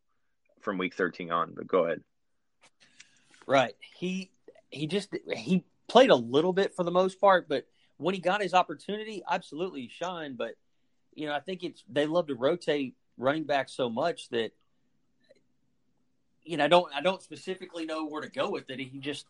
from 0.60 0.78
week 0.78 0.94
13 0.94 1.30
on 1.30 1.54
but 1.54 1.66
go 1.66 1.86
ahead. 1.86 2.00
Right. 3.46 3.74
He 3.96 4.30
he 4.70 4.86
just 4.86 5.16
he 5.36 5.64
played 5.88 6.10
a 6.10 6.16
little 6.16 6.52
bit 6.52 6.74
for 6.74 6.84
the 6.84 6.90
most 6.90 7.20
part, 7.20 7.48
but 7.48 7.66
when 8.00 8.14
he 8.14 8.20
got 8.20 8.40
his 8.40 8.54
opportunity, 8.54 9.22
absolutely 9.30 9.88
shine. 9.88 10.34
But 10.34 10.54
you 11.14 11.26
know, 11.26 11.34
I 11.34 11.40
think 11.40 11.62
it's 11.62 11.84
they 11.88 12.06
love 12.06 12.28
to 12.28 12.34
rotate 12.34 12.94
running 13.18 13.44
back 13.44 13.68
so 13.68 13.90
much 13.90 14.28
that 14.30 14.52
you 16.42 16.56
know 16.56 16.64
I 16.64 16.68
don't 16.68 16.92
I 16.94 17.02
don't 17.02 17.22
specifically 17.22 17.84
know 17.84 18.06
where 18.06 18.22
to 18.22 18.30
go 18.30 18.50
with 18.50 18.70
it. 18.70 18.80
He 18.80 18.98
just 18.98 19.26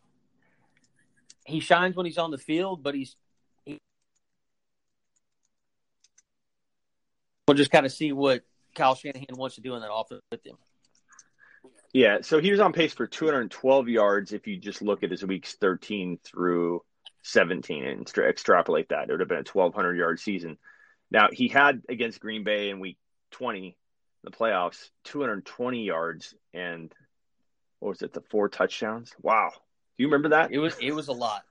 he 1.45 1.61
shines 1.61 1.97
when 1.97 2.07
he's 2.07 2.19
on 2.19 2.31
the 2.31 2.39
field, 2.39 2.83
but 2.83 2.95
he's 2.95 3.17
he, 3.65 3.79
we'll 7.49 7.57
just 7.57 7.73
kind 7.73 7.87
of 7.87 7.93
see 7.93 8.13
what 8.13 8.43
Kyle 8.77 8.95
Shanahan 8.95 9.27
wants 9.37 9.57
to 9.57 9.61
do 9.61 9.75
in 9.75 9.81
that 9.81 9.93
offense 9.93 10.23
with 10.31 10.47
him. 10.47 10.57
Yeah, 11.93 12.19
so 12.21 12.41
he 12.41 12.53
was 12.53 12.61
on 12.61 12.73
pace 12.73 12.95
for 12.95 13.09
212 13.09 13.89
yards 13.89 14.33
if 14.33 14.47
you 14.47 14.57
just 14.59 14.81
look 14.81 15.03
at 15.03 15.11
his 15.11 15.25
weeks 15.25 15.55
13 15.55 16.21
through 16.23 16.83
17 17.23 17.85
and 17.85 18.01
extra- 18.03 18.29
extrapolate 18.29 18.89
that. 18.91 19.09
It 19.09 19.13
would 19.13 19.21
have 19.21 19.29
been 19.29 19.39
a 19.39 19.53
1,200 19.53 19.97
yard 19.97 20.21
season. 20.21 20.59
Now, 21.11 21.29
he 21.33 21.49
had 21.49 21.83
against 21.89 22.21
Green 22.21 22.45
Bay 22.45 22.71
in 22.71 22.81
week 22.81 22.99
20, 23.33 23.77
the 24.25 24.31
playoffs, 24.31 24.91
220 25.05 25.85
yards 25.85 26.35
and 26.55 26.93
what 27.79 27.91
was 27.91 28.03
it, 28.03 28.13
the 28.13 28.21
four 28.31 28.49
touchdowns? 28.49 29.13
Wow. 29.23 29.51
Do 29.55 30.03
you 30.05 30.09
remember 30.09 30.31
that? 30.31 30.53
It 30.53 30.59
was 30.59 30.77
it 30.81 30.93
was 30.95 31.09
a 31.09 31.13
lot. 31.13 31.43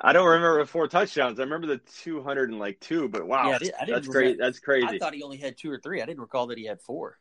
I 0.00 0.12
don't 0.12 0.26
remember 0.26 0.58
the 0.60 0.66
four 0.66 0.88
touchdowns. 0.88 1.40
I 1.40 1.44
remember 1.44 1.66
the 1.66 1.80
200 2.02 2.50
and 2.50 2.58
like 2.58 2.78
two, 2.80 3.08
but 3.08 3.26
wow. 3.26 3.48
Yeah, 3.50 3.56
I 3.80 3.84
did- 3.84 3.94
that's 3.94 4.08
great. 4.08 4.38
That's 4.38 4.58
crazy. 4.60 4.86
I 4.86 4.98
thought 4.98 5.14
he 5.14 5.22
only 5.22 5.38
had 5.38 5.56
two 5.56 5.70
or 5.70 5.78
three. 5.78 6.02
I 6.02 6.06
didn't 6.06 6.20
recall 6.20 6.48
that 6.48 6.58
he 6.58 6.64
had 6.64 6.80
four. 6.80 7.18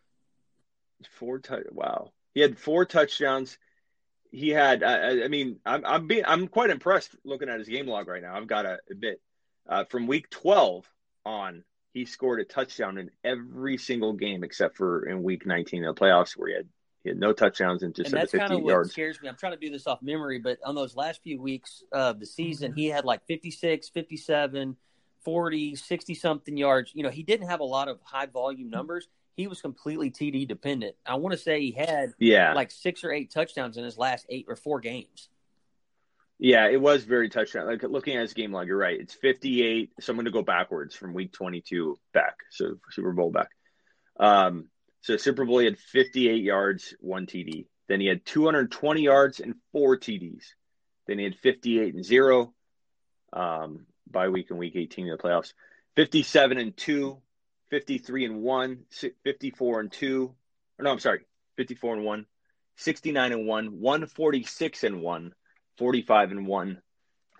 Four 1.12 1.40
tou- 1.40 1.70
wow. 1.72 2.12
He 2.34 2.42
had 2.42 2.58
four 2.58 2.86
touchdowns. 2.86 3.58
He 4.36 4.50
had. 4.50 4.84
I, 4.84 5.24
I 5.24 5.28
mean, 5.28 5.60
I'm 5.66 5.86
I'm 5.86 6.08
being 6.08 6.24
I'm 6.26 6.48
quite 6.48 6.70
impressed 6.70 7.16
looking 7.24 7.50
at 7.50 7.60
his 7.60 7.70
game 7.70 7.88
log 7.88 8.08
right 8.08 8.22
now. 8.22 8.36
I've 8.36 8.48
got 8.48 8.64
to 8.64 8.80
admit, 8.92 9.22
uh, 9.68 9.86
from 9.86 10.08
week 10.08 10.30
12 10.30 10.86
on, 11.26 11.64
he 11.94 12.06
scored 12.06 12.42
a 12.42 12.44
touchdown 12.44 12.98
in 12.98 13.10
every 13.24 13.78
single 13.78 14.14
game 14.14 14.44
except 14.44 14.76
for 14.76 15.08
in 15.08 15.24
week 15.24 15.46
19 15.46 15.84
in 15.84 15.88
the 15.88 15.94
playoffs 15.94 16.34
where 16.36 16.50
he 16.50 16.56
had 16.56 16.68
he 17.04 17.10
had 17.10 17.20
no 17.20 17.32
touchdowns 17.32 17.84
and 17.84 17.96
just 17.96 18.12
and 18.12 18.18
that's 18.20 18.34
kind 18.34 18.52
of 18.52 18.62
what 18.62 18.72
yards. 18.72 18.92
scares 18.92 19.22
me. 19.22 19.30
I'm 19.30 19.38
trying 19.38 19.54
to 19.54 19.60
do 19.60 19.70
this 19.70 19.88
off 19.88 20.02
memory, 20.02 20.40
but 20.40 20.60
on 20.66 20.76
those 20.76 20.96
last 20.96 21.24
few 21.24 21.42
weeks 21.42 21.84
of 21.92 22.20
the 22.20 22.26
season, 22.26 22.74
he 22.74 22.88
had 22.88 23.06
like 23.06 23.26
56, 23.28 23.90
57, 23.90 24.76
40, 25.24 25.76
60 25.76 26.14
something 26.16 26.58
yards. 26.58 26.92
You 26.94 27.04
know, 27.04 27.10
he 27.10 27.24
didn't 27.24 27.48
have 27.48 27.62
a 27.62 27.66
lot 27.66 27.88
of 27.88 28.00
high 28.04 28.26
volume 28.26 28.70
numbers. 28.70 29.08
He 29.36 29.48
was 29.48 29.62
completely 29.62 30.12
TD 30.12 30.48
dependent. 30.48 30.96
I 31.06 31.16
want 31.16 31.34
to 31.34 31.38
say 31.38 31.60
he 31.62 31.72
had 31.72 32.14
Yeah, 32.20 32.54
like 32.54 32.72
six 32.72 33.04
or 33.04 33.12
eight 33.12 33.32
touchdowns 33.32 33.78
in 33.78 33.84
his 33.84 33.98
last 33.98 34.26
eight 34.30 34.46
or 34.48 34.56
four 34.56 34.80
games. 34.80 35.30
yeah, 36.40 36.68
it 36.70 36.80
was 36.82 37.04
very 37.04 37.30
touchdown. 37.30 37.66
Like 37.68 37.84
looking 37.84 38.16
at 38.16 38.22
his 38.22 38.34
game 38.34 38.52
log, 38.52 38.68
you're 38.68 38.78
right. 38.78 39.00
It's 39.00 39.14
58. 39.14 39.92
So 40.00 40.12
I'm 40.12 40.18
going 40.18 40.26
to 40.26 40.32
go 40.32 40.42
backwards 40.42 40.96
from 40.96 41.14
week 41.14 41.32
22 41.34 41.98
back. 42.14 42.36
So 42.52 42.76
Super 42.92 43.12
Bowl 43.14 43.32
back. 43.32 43.50
Um, 44.20 44.70
so 45.02 45.18
Super 45.18 45.46
Bowl 45.46 45.60
he 45.60 45.66
had 45.66 45.78
58 45.80 46.44
yards, 46.44 46.94
one 47.00 47.26
TD. 47.26 47.68
Then 47.88 48.00
he 48.02 48.08
had 48.08 48.26
220 48.26 49.02
yards 49.02 49.40
and 49.40 49.56
four 49.72 49.98
TDs. 49.98 50.44
Then 51.08 51.20
he 51.20 51.26
had 51.26 51.36
58 51.38 51.94
and 51.94 52.04
zero. 52.06 52.54
Um, 53.34 53.86
by 54.10 54.30
week 54.30 54.50
in 54.50 54.58
week 54.58 54.76
18 54.76 55.06
in 55.08 55.12
the 55.12 55.18
playoffs. 55.18 55.54
57 55.96 56.58
and 56.58 56.76
two, 56.76 57.22
53 57.70 58.26
and 58.26 58.42
one, 58.42 58.86
54 59.24 59.80
and 59.80 59.92
two. 59.92 60.34
Or 60.80 60.84
no, 60.84 60.92
I'm 60.92 61.00
sorry, 61.00 61.22
54 61.58 61.96
and 61.96 62.06
one, 62.06 62.26
69 62.78 63.32
and 63.32 63.48
one, 63.48 63.80
146 63.80 64.84
and 64.84 65.02
one, 65.02 65.34
45 65.78 66.32
and 66.32 66.48
one. 66.48 66.82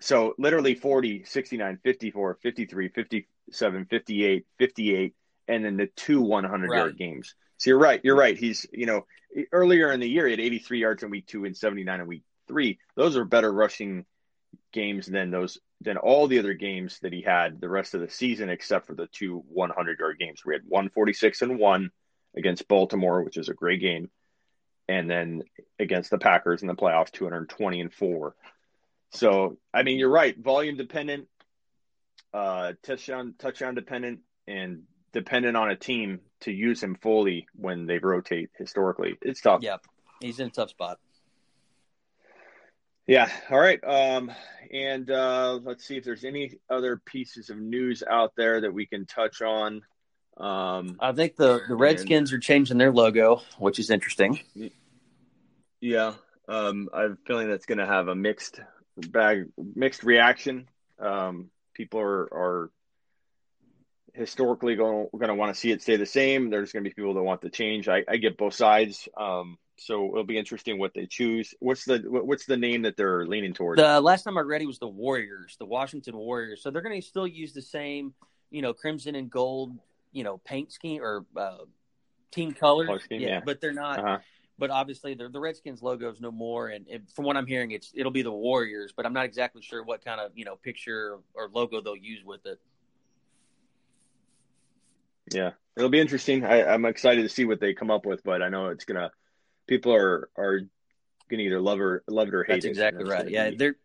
So 0.00 0.34
literally 0.38 0.74
40, 0.74 1.24
69, 1.24 1.78
54, 1.82 2.38
53, 2.42 2.88
57, 2.88 3.86
58, 3.86 4.46
58, 4.58 5.14
and 5.48 5.64
then 5.64 5.76
the 5.76 5.86
two 5.96 6.20
100 6.20 6.68
Right. 6.68 6.76
yard 6.78 6.98
games. 6.98 7.34
So 7.58 7.70
you're 7.70 7.78
right. 7.78 8.00
You're 8.04 8.16
right. 8.16 8.36
He's, 8.36 8.66
you 8.72 8.84
know, 8.86 9.06
earlier 9.52 9.90
in 9.92 10.00
the 10.00 10.08
year, 10.08 10.26
he 10.26 10.32
had 10.32 10.40
83 10.40 10.80
yards 10.80 11.02
in 11.02 11.10
week 11.10 11.26
two 11.26 11.44
and 11.46 11.56
79 11.56 12.00
in 12.00 12.06
week 12.06 12.22
three. 12.48 12.78
Those 12.94 13.16
are 13.16 13.24
better 13.24 13.50
rushing 13.50 14.04
games 14.72 15.06
than 15.06 15.30
those, 15.30 15.58
than 15.80 15.96
all 15.96 16.26
the 16.26 16.38
other 16.38 16.54
games 16.54 16.98
that 17.00 17.12
he 17.12 17.22
had 17.22 17.60
the 17.60 17.68
rest 17.68 17.94
of 17.94 18.00
the 18.00 18.08
season, 18.08 18.48
except 18.48 18.86
for 18.86 18.94
the 18.94 19.06
two 19.08 19.44
100 19.48 19.98
yard 19.98 20.18
games. 20.18 20.42
We 20.44 20.54
had 20.54 20.62
146 20.66 21.42
and 21.42 21.58
one 21.58 21.90
against 22.36 22.68
Baltimore, 22.68 23.22
which 23.22 23.36
is 23.36 23.48
a 23.48 23.54
great 23.54 23.80
game. 23.80 24.10
And 24.88 25.10
then 25.10 25.42
against 25.78 26.10
the 26.10 26.18
Packers 26.18 26.62
in 26.62 26.68
the 26.68 26.74
playoffs, 26.74 27.10
220 27.10 27.80
and 27.80 27.92
four. 27.92 28.36
So, 29.12 29.58
I 29.74 29.82
mean, 29.82 29.98
you're 29.98 30.10
right. 30.10 30.36
Volume 30.38 30.76
dependent, 30.76 31.28
uh, 32.32 32.72
touchdown, 32.82 33.34
touchdown 33.38 33.74
dependent, 33.74 34.20
and 34.46 34.82
dependent 35.12 35.56
on 35.56 35.70
a 35.70 35.76
team 35.76 36.20
to 36.40 36.52
use 36.52 36.82
him 36.82 36.96
fully 37.00 37.46
when 37.54 37.86
they 37.86 37.98
rotate 37.98 38.50
historically. 38.58 39.16
It's 39.22 39.40
tough. 39.40 39.62
Yep. 39.62 39.80
He's 40.20 40.38
in 40.38 40.48
a 40.48 40.50
tough 40.50 40.70
spot. 40.70 40.98
Yeah. 43.06 43.30
All 43.50 43.58
right. 43.58 43.82
Um, 43.84 44.32
and 44.72 45.10
uh, 45.10 45.60
let's 45.62 45.84
see 45.84 45.96
if 45.96 46.04
there's 46.04 46.24
any 46.24 46.58
other 46.68 47.00
pieces 47.04 47.50
of 47.50 47.58
news 47.58 48.02
out 48.08 48.32
there 48.36 48.62
that 48.62 48.72
we 48.72 48.86
can 48.86 49.06
touch 49.06 49.42
on. 49.42 49.82
Um, 50.36 50.96
I 51.00 51.12
think 51.12 51.36
the, 51.36 51.60
the 51.68 51.76
Redskins 51.76 52.32
are 52.32 52.38
changing 52.38 52.78
their 52.78 52.92
logo, 52.92 53.42
which 53.58 53.78
is 53.78 53.90
interesting. 53.90 54.40
yeah. 55.80 56.14
Um, 56.48 56.88
I 56.92 57.02
have 57.02 57.12
a 57.12 57.18
feeling 57.26 57.48
that's 57.48 57.66
going 57.66 57.78
to 57.78 57.86
have 57.86 58.08
a 58.08 58.14
mixed 58.14 58.60
bag, 58.96 59.46
mixed 59.74 60.04
reaction. 60.04 60.68
Um, 60.98 61.50
people 61.74 62.00
are, 62.00 62.22
are 62.32 62.70
historically 64.14 64.76
going 64.76 65.08
going 65.12 65.28
to 65.28 65.34
want 65.34 65.54
to 65.54 65.60
see 65.60 65.70
it 65.70 65.82
stay 65.82 65.96
the 65.96 66.06
same. 66.06 66.50
There's 66.50 66.72
going 66.72 66.84
to 66.84 66.90
be 66.90 66.94
people 66.94 67.14
that 67.14 67.22
want 67.22 67.40
the 67.40 67.50
change. 67.50 67.88
I, 67.88 68.04
I 68.08 68.16
get 68.16 68.36
both 68.36 68.54
sides. 68.54 69.08
Um, 69.16 69.58
so 69.78 70.08
it'll 70.08 70.24
be 70.24 70.38
interesting 70.38 70.78
what 70.78 70.94
they 70.94 71.06
choose. 71.06 71.54
What's 71.60 71.84
the 71.84 71.98
what's 72.06 72.46
the 72.46 72.56
name 72.56 72.82
that 72.82 72.96
they're 72.96 73.26
leaning 73.26 73.52
towards? 73.52 73.80
The 73.80 74.00
last 74.00 74.22
time 74.22 74.38
I 74.38 74.40
read 74.40 74.62
it 74.62 74.66
was 74.66 74.78
the 74.78 74.88
Warriors, 74.88 75.56
the 75.58 75.66
Washington 75.66 76.16
Warriors. 76.16 76.62
So 76.62 76.70
they're 76.70 76.82
going 76.82 77.00
to 77.00 77.06
still 77.06 77.26
use 77.26 77.52
the 77.52 77.62
same, 77.62 78.14
you 78.50 78.62
know, 78.62 78.72
crimson 78.72 79.14
and 79.14 79.30
gold, 79.30 79.72
you 80.12 80.24
know, 80.24 80.38
paint 80.38 80.72
scheme 80.72 81.02
or 81.02 81.26
uh, 81.36 81.58
team 82.30 82.52
colors. 82.52 82.86
Color 82.86 83.00
scheme, 83.00 83.20
yeah. 83.20 83.40
but 83.44 83.60
they're 83.60 83.72
not. 83.72 83.98
Uh-huh. 83.98 84.18
But 84.58 84.70
obviously, 84.70 85.12
the 85.12 85.28
the 85.28 85.40
Redskins 85.40 85.82
logo 85.82 86.10
is 86.10 86.20
no 86.20 86.30
more. 86.30 86.68
And 86.68 86.86
it, 86.88 87.02
from 87.14 87.26
what 87.26 87.36
I'm 87.36 87.46
hearing, 87.46 87.72
it's 87.72 87.92
it'll 87.94 88.12
be 88.12 88.22
the 88.22 88.32
Warriors. 88.32 88.92
But 88.96 89.04
I'm 89.04 89.12
not 89.12 89.26
exactly 89.26 89.60
sure 89.62 89.84
what 89.84 90.04
kind 90.04 90.20
of 90.20 90.32
you 90.34 90.46
know 90.46 90.56
picture 90.56 91.18
or 91.34 91.50
logo 91.52 91.82
they'll 91.82 91.96
use 91.96 92.24
with 92.24 92.46
it. 92.46 92.58
Yeah, 95.32 95.52
it'll 95.76 95.90
be 95.90 96.00
interesting. 96.00 96.44
I, 96.44 96.64
I'm 96.64 96.84
excited 96.84 97.22
to 97.22 97.28
see 97.28 97.44
what 97.44 97.60
they 97.60 97.74
come 97.74 97.90
up 97.90 98.06
with, 98.06 98.24
but 98.24 98.42
I 98.42 98.48
know 98.48 98.68
it's 98.68 98.84
gonna. 98.84 99.10
People 99.66 99.94
are 99.94 100.30
are 100.36 100.60
gonna 101.30 101.42
either 101.42 101.60
love 101.60 101.80
or 101.80 102.04
love 102.08 102.28
it 102.28 102.34
or 102.34 102.44
hate 102.44 102.52
it. 102.52 102.56
That's 102.56 102.64
it. 102.66 102.70
exactly 102.70 103.04
That's 103.04 103.10
right. 103.10 103.30
Yeah, 103.30 103.50
be- 103.50 103.56
they're 103.56 103.76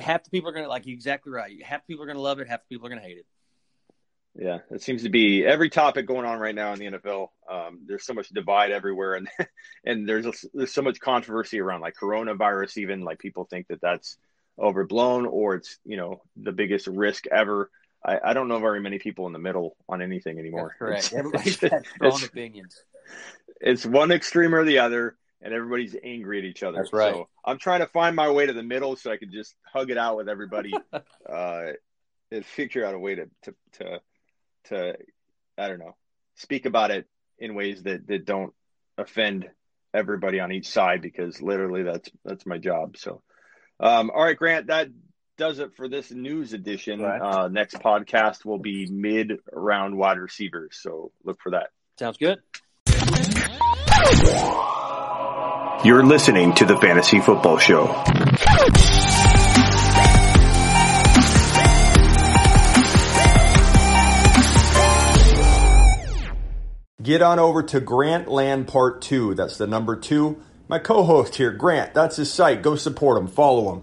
half 0.00 0.24
the 0.24 0.30
people 0.30 0.48
are 0.50 0.52
going 0.52 0.64
to 0.64 0.68
like 0.68 0.86
you 0.86 0.94
exactly 0.94 1.32
right. 1.32 1.62
Half 1.62 1.86
the 1.86 1.92
people 1.92 2.04
are 2.04 2.06
going 2.06 2.16
to 2.16 2.22
love 2.22 2.40
it. 2.40 2.48
Half 2.48 2.60
the 2.60 2.74
people 2.74 2.86
are 2.86 2.90
going 2.90 3.00
to 3.00 3.06
hate 3.06 3.18
it. 3.18 3.26
yeah. 4.34 4.58
It 4.70 4.82
seems 4.82 5.02
to 5.02 5.08
be 5.08 5.44
every 5.44 5.70
topic 5.70 6.06
going 6.06 6.26
on 6.26 6.38
right 6.38 6.54
now 6.54 6.72
in 6.72 6.78
the 6.78 6.98
NFL. 6.98 7.28
Um, 7.50 7.80
there's 7.86 8.04
so 8.04 8.14
much 8.14 8.28
divide 8.28 8.70
everywhere, 8.72 9.14
and 9.14 9.28
and 9.84 10.08
there's 10.08 10.44
there's 10.54 10.72
so 10.72 10.82
much 10.82 11.00
controversy 11.00 11.60
around 11.60 11.80
like 11.80 11.94
coronavirus. 11.94 12.78
Even 12.78 13.02
like 13.02 13.18
people 13.18 13.44
think 13.44 13.68
that 13.68 13.80
that's 13.80 14.16
overblown 14.58 15.26
or 15.26 15.54
it's 15.54 15.78
you 15.84 15.96
know 15.96 16.22
the 16.36 16.52
biggest 16.52 16.86
risk 16.86 17.26
ever. 17.26 17.70
I, 18.04 18.18
I 18.22 18.32
don't 18.34 18.48
know 18.48 18.60
very 18.60 18.80
many 18.80 18.98
people 18.98 19.26
in 19.26 19.32
the 19.32 19.38
middle 19.38 19.76
on 19.88 20.02
anything 20.02 20.38
anymore. 20.38 20.76
That's 20.80 21.08
correct. 21.08 21.12
Everybody's 21.14 21.56
got 21.56 21.86
strong 21.86 22.22
opinions. 22.24 22.82
It's 23.60 23.86
one 23.86 24.10
extreme 24.12 24.54
or 24.54 24.64
the 24.64 24.78
other, 24.78 25.16
and 25.40 25.52
everybody's 25.52 25.96
angry 26.02 26.38
at 26.38 26.44
each 26.44 26.62
other. 26.62 26.78
That's 26.78 26.92
right. 26.92 27.14
So 27.14 27.28
I'm 27.44 27.58
trying 27.58 27.80
to 27.80 27.86
find 27.86 28.16
my 28.16 28.30
way 28.30 28.46
to 28.46 28.52
the 28.52 28.62
middle 28.62 28.96
so 28.96 29.10
I 29.10 29.16
can 29.16 29.30
just 29.30 29.54
hug 29.72 29.90
it 29.90 29.98
out 29.98 30.16
with 30.16 30.28
everybody, 30.28 30.72
uh, 31.28 31.62
and 32.30 32.44
figure 32.44 32.84
out 32.84 32.94
a 32.94 32.98
way 32.98 33.16
to 33.16 33.30
to 33.42 33.54
to 33.72 34.00
to 34.64 34.96
I 35.58 35.68
don't 35.68 35.78
know 35.78 35.96
speak 36.36 36.66
about 36.66 36.90
it 36.90 37.06
in 37.38 37.54
ways 37.54 37.82
that 37.82 38.06
that 38.06 38.24
don't 38.24 38.52
offend 38.98 39.48
everybody 39.92 40.40
on 40.40 40.52
each 40.52 40.68
side 40.68 41.02
because 41.02 41.40
literally 41.40 41.82
that's 41.82 42.10
that's 42.24 42.46
my 42.46 42.58
job. 42.58 42.96
So, 42.96 43.22
um, 43.80 44.10
all 44.10 44.24
right, 44.24 44.36
Grant, 44.36 44.68
that 44.68 44.88
does 45.36 45.58
it 45.58 45.74
for 45.76 45.88
this 45.88 46.10
news 46.10 46.52
edition. 46.52 47.00
Right. 47.00 47.20
Uh, 47.20 47.48
next 47.48 47.76
podcast 47.76 48.44
will 48.44 48.58
be 48.58 48.86
mid 48.90 49.38
round 49.52 49.96
wide 49.96 50.18
receivers, 50.18 50.78
so 50.80 51.12
look 51.24 51.40
for 51.42 51.50
that. 51.50 51.70
Sounds 51.98 52.18
good. 52.18 52.38
You're 55.84 56.04
listening 56.04 56.52
to 56.54 56.64
the 56.64 56.76
Fantasy 56.78 57.20
Football 57.20 57.58
Show. 57.58 57.86
Get 67.02 67.22
on 67.22 67.38
over 67.38 67.62
to 67.62 67.78
Grant 67.78 68.26
Land 68.26 68.66
Part 68.66 69.00
2. 69.02 69.34
That's 69.36 69.58
the 69.58 69.68
number 69.68 69.94
two. 69.94 70.42
My 70.66 70.80
co 70.80 71.04
host 71.04 71.36
here, 71.36 71.52
Grant, 71.52 71.94
that's 71.94 72.16
his 72.16 72.32
site. 72.32 72.62
Go 72.62 72.74
support 72.74 73.16
him, 73.16 73.28
follow 73.28 73.72
him. 73.72 73.82